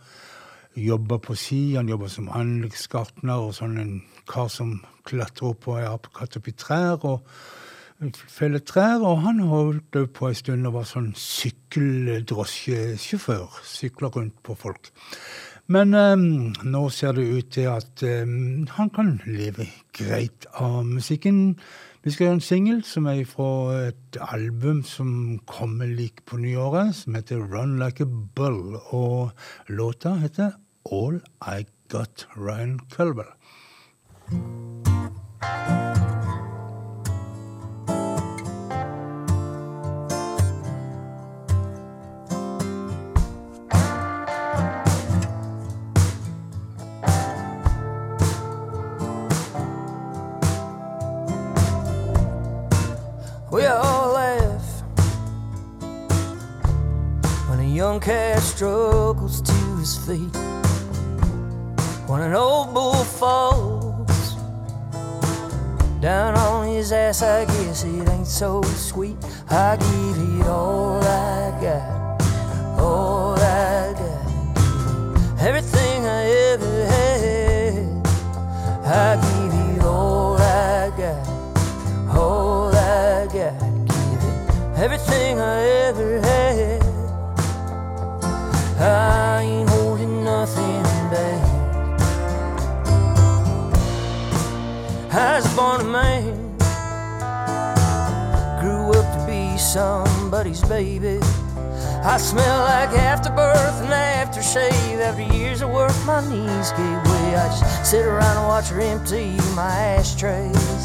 jobber 0.74 1.18
på 1.18 1.34
si. 1.38 1.74
Han 1.74 1.88
jobber 1.88 2.08
som 2.12 2.28
anleggsgartner 2.32 3.46
og 3.46 3.54
sånn 3.56 3.78
en 3.80 4.02
kar 4.30 4.48
som 4.52 4.80
klatrer 5.08 5.48
opp 5.50 5.68
og 5.68 5.78
er 5.80 5.94
opp 5.94 6.48
i 6.48 6.52
trær. 6.52 6.98
og 7.04 7.20
feller 8.32 8.62
trær, 8.64 8.98
og 9.04 9.18
han 9.26 9.38
holdt 9.44 9.96
på 10.14 10.28
en 10.28 10.34
stund 10.34 10.66
og 10.68 10.74
var 10.78 10.86
sånn 10.88 11.14
sykkeldrosjesjåfør. 11.16 13.48
Sykla 13.66 14.08
rundt 14.14 14.42
på 14.46 14.54
folk. 14.56 14.92
Men 15.70 15.94
um, 15.94 16.50
nå 16.66 16.88
ser 16.90 17.12
det 17.14 17.30
ut 17.30 17.52
til 17.54 17.68
at 17.70 18.02
um, 18.02 18.66
han 18.74 18.90
kan 18.90 19.22
leve 19.26 19.66
greit 19.94 20.46
av 20.58 20.82
musikken. 20.86 21.56
Vi 22.00 22.10
skal 22.10 22.24
gjøre 22.24 22.34
en 22.38 22.40
singel 22.40 22.78
som 22.88 23.04
er 23.10 23.18
fra 23.28 23.48
et 23.90 24.16
album 24.32 24.78
som 24.88 25.10
kommer 25.44 25.84
like 25.84 26.24
på 26.24 26.38
nyåret, 26.40 26.94
som 26.96 27.14
heter 27.14 27.42
Run 27.44 27.76
Like 27.78 28.00
a 28.00 28.08
Bull. 28.08 28.78
Og 28.96 29.30
låta 29.68 30.14
heter 30.22 30.56
All 30.88 31.20
I 31.44 31.66
Got 31.92 32.26
Ryan 32.36 32.80
Culver. 32.88 33.36
Young 57.80 57.98
cat 57.98 58.38
struggles 58.40 59.40
to 59.40 59.54
his 59.78 59.96
feet. 60.06 60.36
When 62.06 62.20
an 62.20 62.34
old 62.34 62.74
bull 62.74 63.04
falls 63.04 64.34
down 65.98 66.34
on 66.36 66.66
his 66.66 66.92
ass, 66.92 67.22
I 67.22 67.46
guess 67.46 67.84
it 67.84 68.06
ain't 68.06 68.26
so 68.26 68.60
sweet. 68.64 69.16
I 69.48 69.78
give 69.78 70.18
it 70.28 70.46
all 70.46 71.00
I 71.00 71.58
got, 71.62 72.20
all 72.78 73.36
I 73.38 73.94
got, 74.02 75.40
everything 75.40 76.04
I 76.04 76.22
ever 76.52 76.84
had. 76.84 78.06
I 78.84 79.16
give 79.24 79.54
it 79.58 79.82
all 79.82 80.36
I 80.36 80.92
got 80.98 81.26
all 82.14 82.76
I 82.76 83.26
got, 83.32 83.58
give 83.88 84.22
it 84.28 84.40
everything 84.76 85.29
I 88.82 89.42
ain't 89.42 89.68
holding 89.68 90.24
nothing 90.24 90.82
back. 91.10 91.42
I 95.12 95.36
was 95.36 95.54
born 95.54 95.82
a 95.82 95.84
man, 95.84 96.56
grew 98.58 98.98
up 98.98 99.18
to 99.18 99.26
be 99.26 99.58
somebody's 99.58 100.62
baby. 100.62 101.18
I 102.02 102.16
smell 102.16 102.64
like 102.64 102.88
afterbirth 102.96 103.82
and 103.82 103.92
aftershave. 103.92 104.98
After 105.00 105.34
years 105.36 105.60
of 105.60 105.68
work, 105.70 105.92
my 106.06 106.22
knees 106.26 106.72
gave 106.72 107.04
way. 107.12 107.36
I 107.36 107.48
just 107.48 107.90
sit 107.90 108.06
around 108.06 108.38
and 108.38 108.46
watch 108.46 108.68
her 108.68 108.80
empty 108.80 109.36
my 109.54 109.70
ashtrays. 109.98 110.84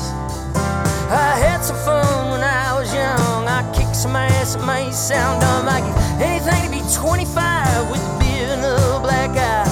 I 1.07 1.37
had 1.39 1.61
some 1.61 1.77
fun 1.77 2.31
when 2.31 2.41
I 2.41 2.77
was 2.77 2.93
young. 2.93 3.47
I 3.47 3.63
kicked 3.73 3.95
some 3.95 4.17
ass, 4.17 4.55
it 4.55 4.65
may 4.65 4.91
sound 4.91 5.39
dumb. 5.39 5.69
I 5.69 5.79
give 5.79 6.21
anything 6.21 6.63
to 6.65 6.69
be 6.71 6.93
25 6.93 7.54
with 7.91 8.01
and 8.55 8.63
a 8.63 8.99
black 9.01 9.31
eye. 9.37 9.67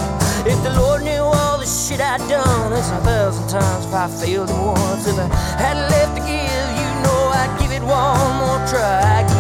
If 0.45 0.61
the 0.63 0.73
Lord 0.79 1.03
knew 1.03 1.23
all 1.23 1.57
the 1.57 1.65
shit 1.65 2.01
I'd 2.01 2.19
done, 2.29 2.73
it's 2.73 2.89
a 2.89 2.99
thousand 3.01 3.47
times 3.47 3.85
if 3.85 3.93
I 3.93 4.07
failed 4.07 4.49
him 4.49 4.65
once. 4.65 5.07
If 5.07 5.17
I 5.17 5.27
had 5.57 5.77
left 5.89 6.17
to 6.17 6.21
give, 6.21 6.67
you 6.79 6.89
know 7.03 7.21
I'd 7.41 7.55
give 7.59 7.71
it 7.71 7.81
one 7.81 8.31
more 8.41 8.61
try. 8.67 9.32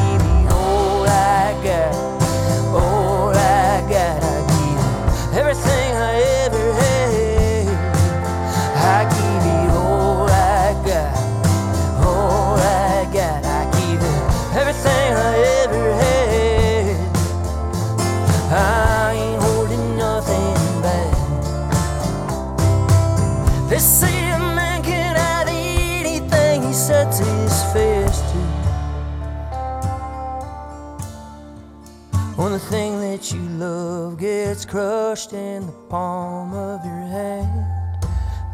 Gets 34.53 34.65
crushed 34.65 35.33
in 35.33 35.65
the 35.65 35.71
palm 35.89 36.53
of 36.53 36.85
your 36.85 36.93
hand, 36.93 37.65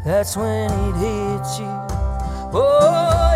that's 0.02 0.34
when 0.34 0.70
it 0.70 0.96
hits 0.96 1.58
you. 1.58 1.66
Oh 2.54 3.29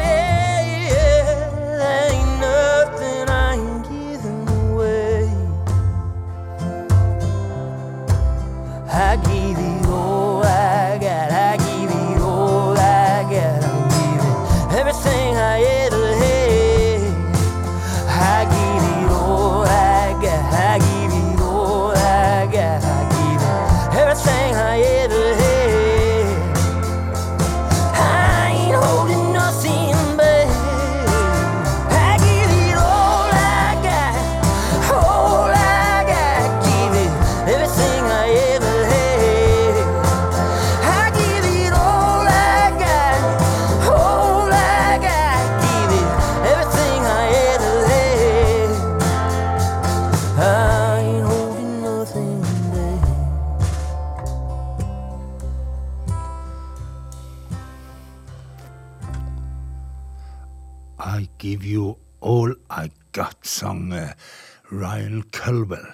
Ryan 65.55 65.87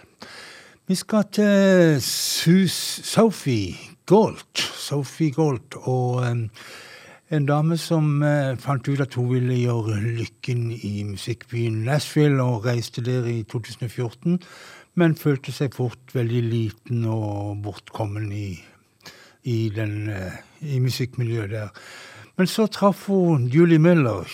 Vi 0.88 0.94
skal 0.94 1.24
til 1.32 2.00
Sus 2.02 2.72
Sophie 3.04 3.76
Galt. 4.06 4.58
Sophie 4.58 5.30
Galt 5.30 5.76
og 5.84 6.24
en 7.30 7.46
dame 7.46 7.76
som 7.78 8.22
eh, 8.26 8.56
fant 8.58 8.88
ut 8.88 9.00
at 9.04 9.14
hun 9.14 9.28
ville 9.30 9.54
gjøre 9.60 10.00
lykken 10.16 10.72
i 10.72 11.04
musikkbyen 11.06 11.84
Nashville 11.86 12.42
og 12.42 12.66
reiste 12.66 13.04
der 13.06 13.28
i 13.30 13.42
2014, 13.42 14.40
men 14.98 15.14
følte 15.14 15.54
seg 15.54 15.76
fort 15.76 16.14
veldig 16.14 16.42
liten 16.42 17.04
og 17.06 17.60
bortkommen 17.62 18.32
i, 18.34 18.56
i, 19.44 19.58
den, 19.76 20.08
eh, 20.10 20.40
i 20.60 20.80
musikkmiljøet 20.82 21.54
der. 21.54 21.70
Men 22.40 22.48
så 22.48 22.66
traff 22.66 23.06
hun 23.12 23.46
Julie 23.52 23.78
Miller, 23.78 24.24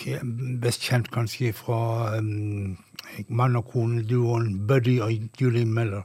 best 0.63 0.85
kjent 0.87 1.11
kanskje 1.11 1.51
fra 1.53 2.17
um, 2.17 2.77
mann 3.27 3.57
og 3.59 3.71
kone-duoen 3.71 4.67
Buddy 4.67 4.99
og 5.03 5.41
Julie 5.41 5.65
Miller. 5.65 6.03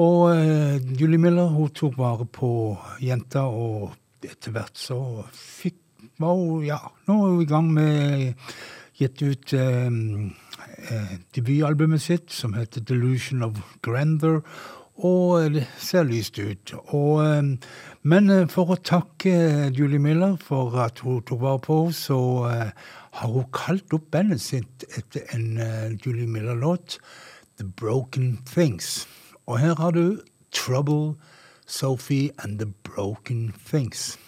Og 0.00 0.36
eh, 0.36 0.78
Julie 1.00 1.20
Miller 1.20 1.52
hun 1.52 1.72
tok 1.76 1.98
vare 2.00 2.24
på 2.24 2.52
jenta, 3.02 3.44
og 3.44 3.92
etter 4.24 4.54
hvert 4.54 4.78
så 4.78 4.98
fikk 5.32 5.78
var 6.22 6.36
hun 6.38 6.62
Ja, 6.66 6.78
nå 7.08 7.18
er 7.18 7.34
hun 7.34 7.42
i 7.42 7.50
gang 7.50 7.72
med 7.74 8.54
gitt 8.98 9.22
ut 9.22 9.54
eh, 9.56 9.90
eh, 10.90 11.16
debutalbumet 11.34 12.02
sitt, 12.02 12.30
som 12.30 12.54
heter 12.54 12.84
Delusion 12.86 13.42
of 13.42 13.58
Grandeur. 13.82 14.42
Og 15.02 15.54
det 15.54 15.64
ser 15.80 16.04
lyst 16.04 16.38
ut. 16.38 16.74
Og, 16.92 17.24
eh, 17.24 17.42
men 18.02 18.30
eh, 18.30 18.48
for 18.52 18.74
å 18.74 18.78
takke 18.78 19.70
Julie 19.74 20.02
Miller 20.02 20.36
for 20.40 20.76
at 20.84 21.02
hun 21.02 21.22
tok 21.26 21.42
vare 21.42 21.62
på 21.64 21.78
henne, 21.84 21.96
så 21.96 22.20
eh, 22.50 22.90
har 23.12 23.28
hun 23.28 23.44
kalt 23.52 23.92
opp 23.92 24.08
bandet 24.14 24.40
sitt 24.40 24.84
etter 24.96 25.26
en 25.36 25.58
eh, 25.60 25.92
Julie 26.00 26.26
Miller-låt, 26.26 26.98
The 27.58 27.64
Broken 27.64 28.38
Things. 28.48 29.06
Og 29.46 29.58
her 29.60 29.74
har 29.76 29.90
du 29.90 30.20
Trouble 30.52 31.14
Sophie 31.66 32.30
and 32.38 32.58
the 32.58 32.66
Broken 32.66 33.52
Things. 33.70 34.18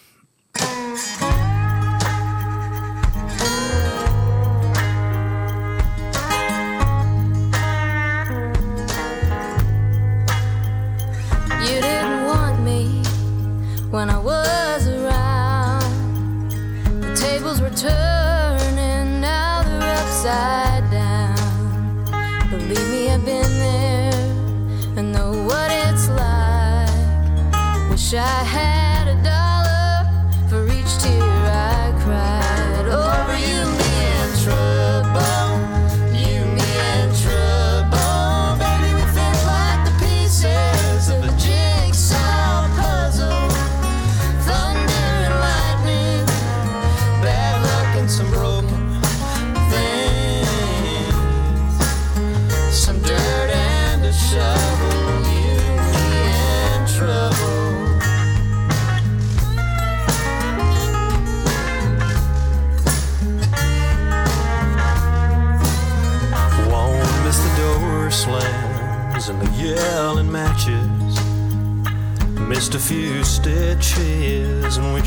You 11.65 11.81
didn't 11.81 12.25
want 12.25 12.63
me 12.63 13.01
when 13.91 14.09
I 14.09 14.19
was 14.19 14.44
side 20.25 20.64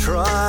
try. 0.08 0.47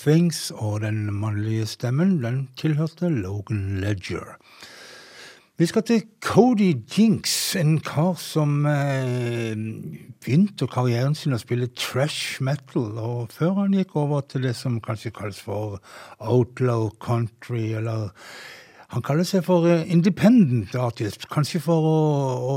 Things, 0.00 0.50
og 0.56 0.80
den 0.80 1.10
mannlige 1.12 1.66
stemmen 1.68 2.22
den 2.22 2.48
tilhørte 2.56 3.08
Logan 3.12 3.80
Ledger. 3.82 4.38
Vi 5.60 5.66
skal 5.66 5.82
til 5.82 6.02
Cody 6.24 6.70
Jinks, 6.88 7.56
en 7.56 7.74
kar 7.84 8.14
som 8.16 8.64
eh, 8.64 9.52
begynte 10.24 10.64
karrieren 10.72 11.12
sin 11.12 11.36
å 11.36 11.40
spille 11.42 11.68
trash 11.76 12.40
metal, 12.40 12.94
og 12.96 13.34
før 13.36 13.58
han 13.58 13.76
gikk 13.76 13.92
over 14.00 14.24
til 14.24 14.48
det 14.48 14.54
som 14.56 14.78
kanskje 14.80 15.12
kalles 15.18 15.42
for 15.44 15.76
outlaw 16.16 16.88
country, 17.04 17.74
eller 17.76 18.08
han 18.90 19.04
kaller 19.06 19.26
seg 19.26 19.44
for 19.46 19.68
eh, 19.70 19.84
independent 19.92 20.74
artist, 20.74 21.28
kanskje 21.30 21.60
for 21.62 21.86
å, 21.86 21.98
å 22.42 22.54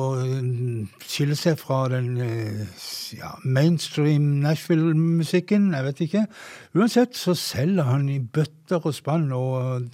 skille 1.06 1.38
seg 1.38 1.60
fra 1.62 1.84
den 1.94 2.16
eh, 2.26 2.88
ja, 3.20 3.36
mainstream 3.46 4.40
Nashville-musikken, 4.42 5.70
jeg 5.78 5.88
vet 5.88 6.04
ikke. 6.08 6.26
Uansett 6.74 7.20
så 7.20 7.36
selger 7.38 7.86
han 7.86 8.10
i 8.10 8.18
bøtter 8.18 8.82
og 8.82 8.98
spann, 8.98 9.30
og 9.38 9.86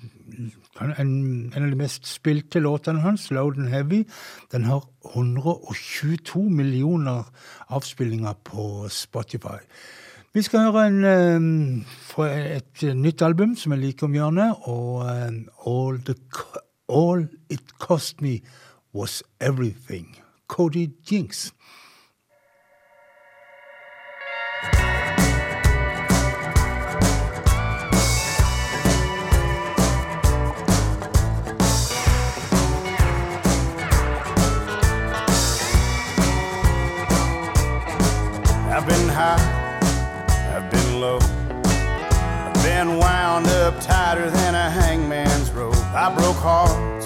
en, 0.79 1.11
en 1.51 1.59
av 1.59 1.67
de 1.67 1.79
mest 1.79 2.07
spilte 2.07 2.63
låtene 2.63 3.03
hans, 3.03 3.27
Loud 3.35 3.59
and 3.59 3.73
Heavy, 3.73 4.05
den 4.53 4.69
har 4.69 4.87
122 5.11 6.45
millioner 6.47 7.27
avspillinger 7.67 8.39
på 8.47 8.87
Spotify. 8.87 9.59
Vi 10.33 10.41
skal 10.41 10.59
høre 10.59 10.87
en, 10.87 11.85
fra 12.05 12.27
et 12.29 12.83
nytt 12.95 13.21
album 13.25 13.55
som 13.57 13.73
er 13.73 13.81
like 13.81 14.05
om 14.05 14.13
hjørnet, 14.13 14.55
og 14.69 15.09
all, 15.09 15.97
the, 16.05 16.15
all 16.89 17.27
It 17.49 17.73
Cost 17.79 18.21
Me 18.21 18.39
Was 18.93 19.23
Everything. 19.41 20.19
Cody 20.47 20.87
Jinks. 21.11 21.53
All 43.69 43.79
tighter 43.81 44.31
than 44.31 44.55
a 44.55 44.67
hangman's 44.67 45.51
rope. 45.51 45.75
I 45.93 46.11
broke 46.15 46.37
hearts, 46.37 47.05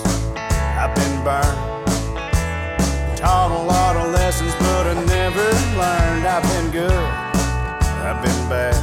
I've 0.79 0.95
been 0.95 1.21
burned. 1.21 1.87
Taught 3.17 3.51
a 3.51 3.63
lot 3.63 3.97
of 3.97 4.13
lessons, 4.13 4.53
but 4.59 4.87
I 4.87 4.93
never 5.03 5.43
learned. 5.75 6.25
I've 6.25 6.43
been 6.53 6.71
good, 6.71 7.09
I've 8.07 8.23
been 8.23 8.47
bad. 8.47 8.79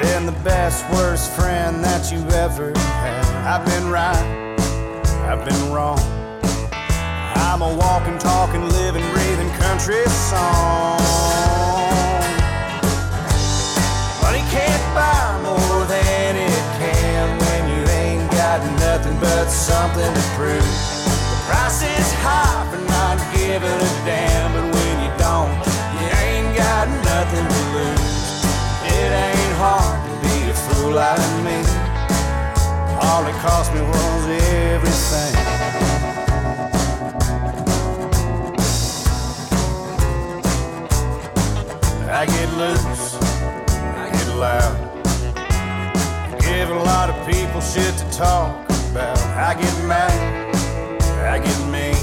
Been 0.00 0.26
the 0.26 0.36
best, 0.42 0.84
worst 0.90 1.30
friend 1.30 1.84
that 1.84 2.10
you 2.10 2.26
ever 2.30 2.76
had. 2.76 3.24
I've 3.46 3.64
been 3.64 3.88
right, 3.88 4.56
I've 5.30 5.44
been 5.44 5.72
wrong. 5.72 6.00
I'm 7.36 7.62
a 7.62 7.72
walking, 7.72 8.18
talking, 8.18 8.68
living, 8.70 9.08
breathing 9.12 9.50
country 9.62 10.04
song. 10.08 10.98
Money 14.22 14.42
can't 14.50 14.94
buy 14.94 15.40
more 15.44 15.84
than 15.86 16.36
it 16.36 16.47
something 19.68 20.12
to 20.18 20.24
prove. 20.36 20.70
The 21.30 21.38
price 21.46 21.80
is 21.84 22.08
high 22.24 22.64
for 22.70 22.80
not 22.88 23.16
giving 23.36 23.78
a 23.88 23.92
damn, 24.08 24.48
but 24.56 24.66
when 24.74 24.94
you 25.04 25.12
don't, 25.20 25.52
you 25.98 26.06
ain't 26.24 26.50
got 26.56 26.88
nothing 27.12 27.46
to 27.54 27.60
lose. 27.76 28.16
It 28.96 29.10
ain't 29.26 29.54
hard 29.60 29.98
to 30.06 30.12
be 30.24 30.36
a 30.48 30.56
fool 30.64 30.92
like 31.04 31.32
me. 31.46 31.58
All 33.04 33.22
it 33.30 33.38
cost 33.44 33.68
me 33.74 33.82
was 33.92 34.24
everything. 34.72 35.34
I 42.20 42.24
get 42.34 42.48
loose, 42.62 43.06
I 44.02 44.06
get 44.16 44.28
loud. 44.44 44.76
Give 46.40 46.70
a 46.70 46.80
lot 46.92 47.10
of 47.10 47.16
people 47.28 47.60
shit 47.60 47.94
to 47.98 48.10
talk 48.10 48.67
about. 48.90 49.18
I 49.36 49.54
get 49.54 49.74
mad, 49.84 50.12
I 51.24 51.38
get 51.38 51.60
mean. 51.68 51.96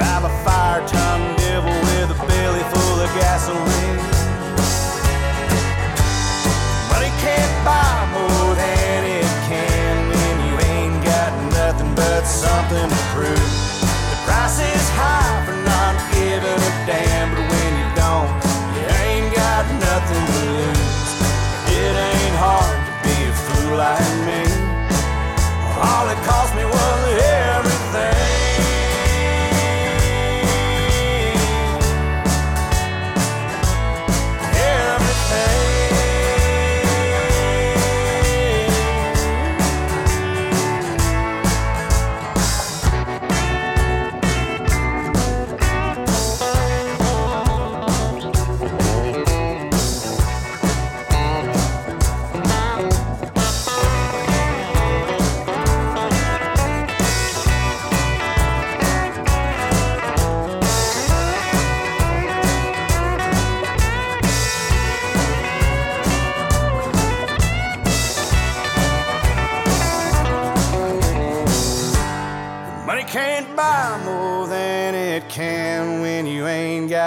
I'm 0.00 0.24
a 0.24 0.34
fire 0.44 0.82
tongue 0.86 1.36
devil 1.36 1.70
with 1.70 2.14
a 2.14 2.18
belly 2.26 2.64
full 2.72 2.98
of 3.00 3.10
gasoline. 3.18 3.98
Money 6.90 7.12
can't 7.22 7.54
buy 7.64 7.94
more 8.14 8.54
than 8.54 9.00
it 9.18 9.30
can 9.50 9.94
when 10.10 10.34
you 10.46 10.54
ain't 10.72 10.98
got 11.04 11.30
nothing 11.52 11.94
but 11.94 12.22
something 12.24 12.88
to 12.88 13.00
prove. 13.14 13.50
The 14.10 14.18
price 14.26 14.58
is 14.60 14.86
high 14.94 15.42
for 15.46 15.56
not 15.70 15.94
giving 16.12 16.60
a 16.70 16.72
damn, 16.86 17.34
but 17.34 17.44
when 17.46 17.70
you 17.80 17.88
don't, 17.98 18.30
you 18.74 18.84
ain't 19.06 19.30
got 19.34 19.64
nothing 19.86 20.24
to 20.28 20.40
lose. 20.56 21.10
It 21.78 21.94
ain't 22.10 22.36
hard 22.42 22.78
to 22.86 22.92
be 23.06 23.16
a 23.26 23.32
fool 23.32 23.76
like 23.76 24.12
me. 24.26 24.47
All 25.98 26.08
it 26.08 26.16
cost 26.22 26.47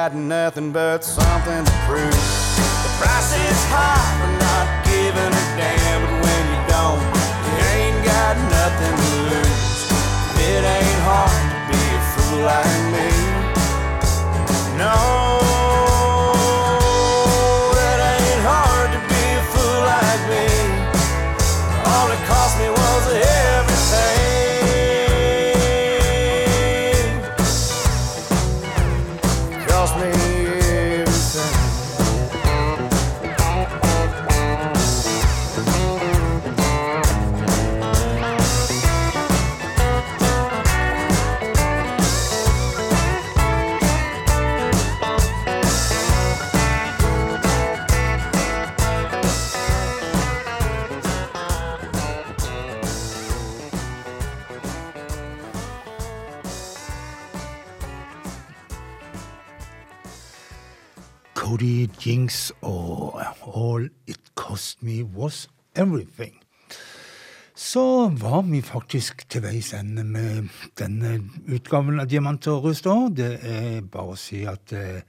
got 0.10 0.16
nothing 0.16 0.72
but 0.72 1.04
something 1.04 1.64
to 1.64 1.72
prove. 1.86 2.22
The 2.86 2.92
price 2.98 3.38
is 3.38 3.62
high 3.70 4.02
for 4.18 4.32
not 4.42 4.68
giving 4.84 5.34
a 5.42 5.46
damn, 5.62 6.02
but 6.02 6.16
when 6.26 6.44
you 6.54 6.62
don't, 6.74 7.06
you 7.46 7.54
ain't 7.78 8.02
got 8.04 8.34
nothing 8.58 8.96
to 8.98 9.12
lose. 9.30 9.78
It 10.50 10.62
ain't 10.66 11.02
hard 11.06 11.42
to 11.54 11.60
be 11.70 11.82
a 11.94 12.04
fool 12.10 12.40
like 12.50 12.82
me. 12.96 13.10
No, 14.82 15.51
Was 65.16 65.48
Everything. 65.76 66.36
Så 67.56 68.10
var 68.18 68.42
vi 68.48 68.62
faktisk 68.66 69.28
til 69.30 69.44
veis 69.44 69.74
ende 69.78 70.04
med 70.08 70.50
denne 70.80 71.20
utgaven 71.52 72.02
av 72.02 72.10
Diamanter 72.10 72.56
og 72.58 72.70
rust 72.70 72.90
òg. 72.90 73.12
Det 73.20 73.36
er 73.38 73.84
bare 73.86 74.16
å 74.16 74.20
si 74.20 74.42
at 74.50 74.74
eh, 74.74 75.04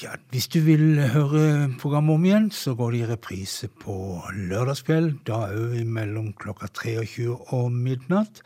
ja, 0.00 0.14
hvis 0.32 0.48
du 0.52 0.58
vil 0.64 0.98
høre 1.12 1.68
programmet 1.80 2.16
om 2.16 2.24
igjen, 2.26 2.48
så 2.52 2.74
går 2.78 2.94
det 2.94 3.02
i 3.02 3.10
reprise 3.12 3.68
på 3.84 3.94
lørdagskveld. 4.32 5.22
Da 5.28 5.44
òg 5.52 5.76
mellom 5.84 6.32
klokka 6.40 6.70
23 6.72 7.28
og 7.34 7.70
midnatt. 7.74 8.42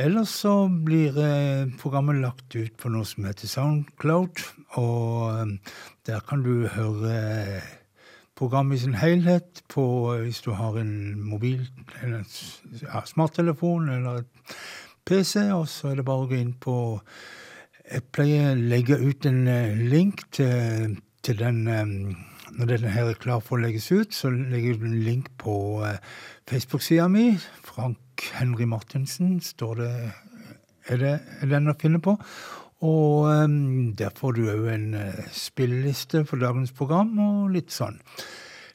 Ellers 0.00 0.32
så 0.42 0.56
blir 0.66 1.14
eh, 1.22 1.70
programmet 1.78 2.18
lagt 2.24 2.56
ut 2.56 2.74
på 2.80 2.90
noe 2.90 3.06
som 3.06 3.28
heter 3.28 3.52
Soundcloud, 3.52 4.42
og 4.80 5.28
eh, 5.30 5.74
der 6.08 6.24
kan 6.26 6.42
du 6.42 6.66
høre 6.72 7.18
programmet 8.38 8.78
i 8.78 8.84
sin 8.84 8.96
helhet 8.98 9.62
på 9.70 9.84
eh, 10.14 10.24
hvis 10.26 10.42
du 10.44 10.52
har 10.58 10.78
en 10.80 10.94
mobil 11.22 11.62
eller 12.02 12.22
en 12.22 12.82
ja, 12.82 13.04
smarttelefon 13.06 13.88
eller 13.94 14.24
PC, 15.06 15.50
og 15.52 15.68
så 15.68 15.92
er 15.92 16.00
det 16.00 16.06
bare 16.08 16.24
å 16.24 16.28
gå 16.30 16.38
inn 16.40 16.54
på 16.60 16.76
Jeg 17.84 18.06
pleier 18.16 18.54
å 18.54 18.60
legge 18.72 18.96
ut 18.96 19.26
en 19.28 19.46
eh, 19.48 19.76
link 19.76 20.24
til, 20.32 20.96
til 21.22 21.38
den 21.38 21.66
eh, 21.68 21.94
Når 22.54 22.70
denne 22.70 22.94
her 22.94 23.10
er 23.10 23.20
klar 23.20 23.42
for 23.44 23.58
å 23.58 23.64
legges 23.64 23.90
ut, 23.92 24.14
så 24.14 24.30
legger 24.30 24.68
jeg 24.68 24.80
ut 24.80 24.88
en 24.88 25.00
link 25.02 25.30
på 25.42 25.54
Facebook-sida 26.46 27.08
mi. 27.10 27.32
Frank 27.66 28.22
Henry 28.36 28.64
Martinsen 28.70 29.40
står 29.42 29.80
det 29.80 29.94
er, 30.86 31.00
det, 31.00 31.14
er 31.40 31.50
den 31.50 31.72
å 31.72 31.74
finne 31.80 31.98
på. 32.04 32.14
Og 32.84 33.28
um, 33.30 33.92
der 33.96 34.12
får 34.14 34.36
du 34.36 34.42
òg 34.52 34.66
en 34.74 34.88
uh, 34.98 35.22
spilleliste 35.32 36.24
for 36.28 36.42
dagens 36.42 36.74
program, 36.76 37.14
og 37.18 37.54
litt 37.54 37.72
sånn. 37.72 37.96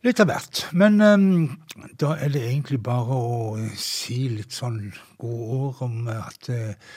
Litt 0.05 0.21
av 0.23 0.29
hvert. 0.31 0.63
Men 0.79 0.97
um, 1.03 1.29
da 1.99 2.15
er 2.17 2.33
det 2.33 2.45
egentlig 2.47 2.81
bare 2.85 3.19
å 3.19 3.53
uh, 3.59 3.69
si 3.77 4.23
litt 4.33 4.55
sånn 4.55 4.81
gode 5.19 5.59
ord 5.59 5.85
om 5.85 6.09
uh, 6.09 6.23
at 6.23 6.49
uh, 6.49 6.95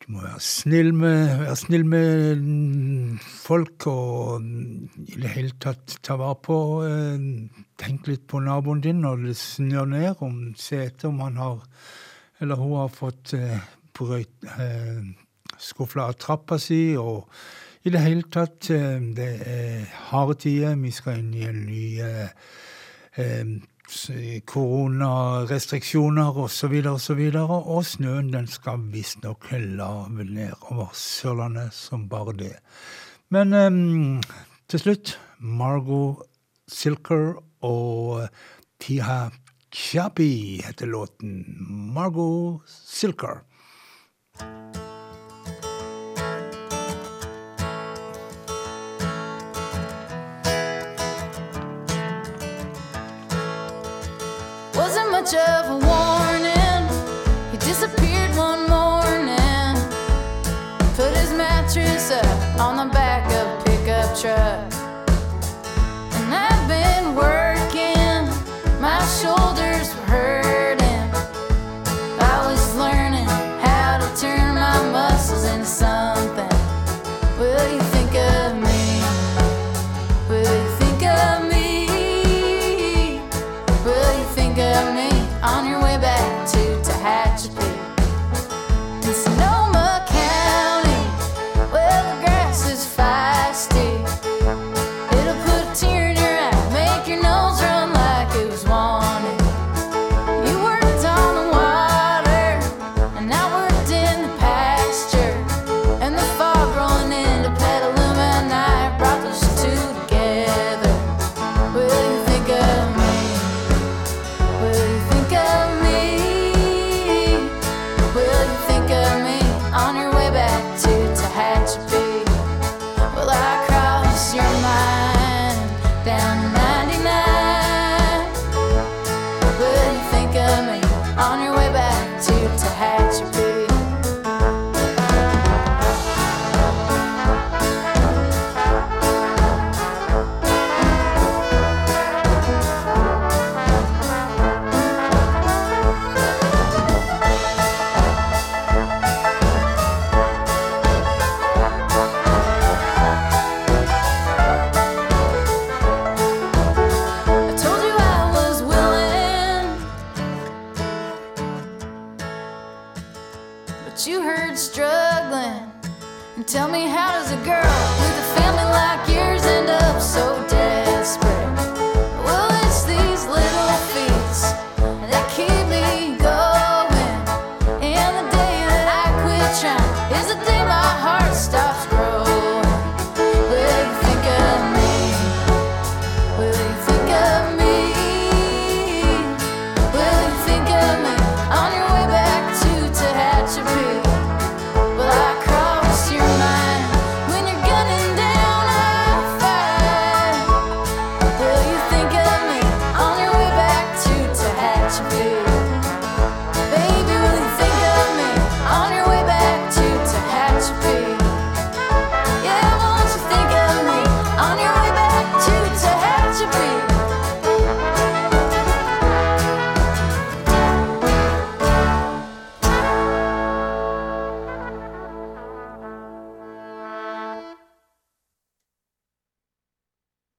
du 0.00 0.10
må 0.16 0.24
være 0.24 0.42
snill 0.44 0.92
med, 0.96 1.24
være 1.44 1.56
snill 1.60 1.88
med 1.88 2.44
mm, 2.44 3.16
folk 3.22 3.88
og 3.92 4.44
mm, 4.44 4.76
i 5.06 5.18
det 5.22 5.34
hele 5.36 5.56
tatt 5.62 6.00
ta 6.04 6.18
vare 6.20 6.40
på 6.44 6.60
uh, 6.84 7.26
Tenk 7.80 8.10
litt 8.10 8.26
på 8.28 8.42
naboen 8.44 8.82
din 8.84 9.00
når 9.06 9.22
det 9.30 9.38
snør 9.40 9.86
ned, 9.88 10.10
om 10.20 10.50
se 10.58 10.82
etter 10.84 11.08
om 11.08 11.22
han 11.24 11.40
har 11.40 11.62
eller 12.40 12.56
hun 12.56 12.76
har 12.80 12.92
fått 12.92 13.34
uh, 13.36 13.60
brøyt, 13.96 14.32
eh, 14.58 15.02
skufla 15.60 16.08
av 16.10 16.18
trappa 16.20 16.58
si. 16.58 16.96
og 16.96 17.28
i 17.80 17.90
det 17.90 18.00
hele 18.04 18.26
tatt, 18.28 18.68
eh, 18.70 19.00
det 19.16 19.30
er 19.48 19.84
harde 20.10 20.34
tider. 20.42 20.76
Vi 20.76 20.90
skal 20.92 21.22
inn 21.22 21.32
i 21.34 21.46
en 21.48 21.62
eh, 22.04 22.28
eh, 23.16 24.40
koronarestriksjoner 24.44 26.36
osv. 26.36 26.44
Og, 26.44 27.00
så 27.00 27.14
videre, 27.16 27.42
og, 27.46 27.64
så 27.64 27.76
og 27.76 27.86
snøen 27.88 28.32
den 28.34 28.46
skal 28.46 28.84
visstnok 28.92 29.48
lave 29.52 30.24
ned 30.24 30.52
over 30.70 30.92
Sørlandet 30.92 31.72
som 31.72 32.08
bare 32.08 32.36
det. 32.36 32.56
Men 33.30 34.20
til 34.68 34.78
slutt 34.82 35.18
Margot 35.38 36.26
Silker 36.68 37.40
og 37.62 38.28
Tiha 38.78 39.30
Chappie 39.72 40.62
heter 40.66 40.86
låten. 40.86 41.44
Margot 41.94 42.60
Silker. 42.66 43.44
thank 44.38 44.79
touch 55.30 55.48
of 55.64 55.89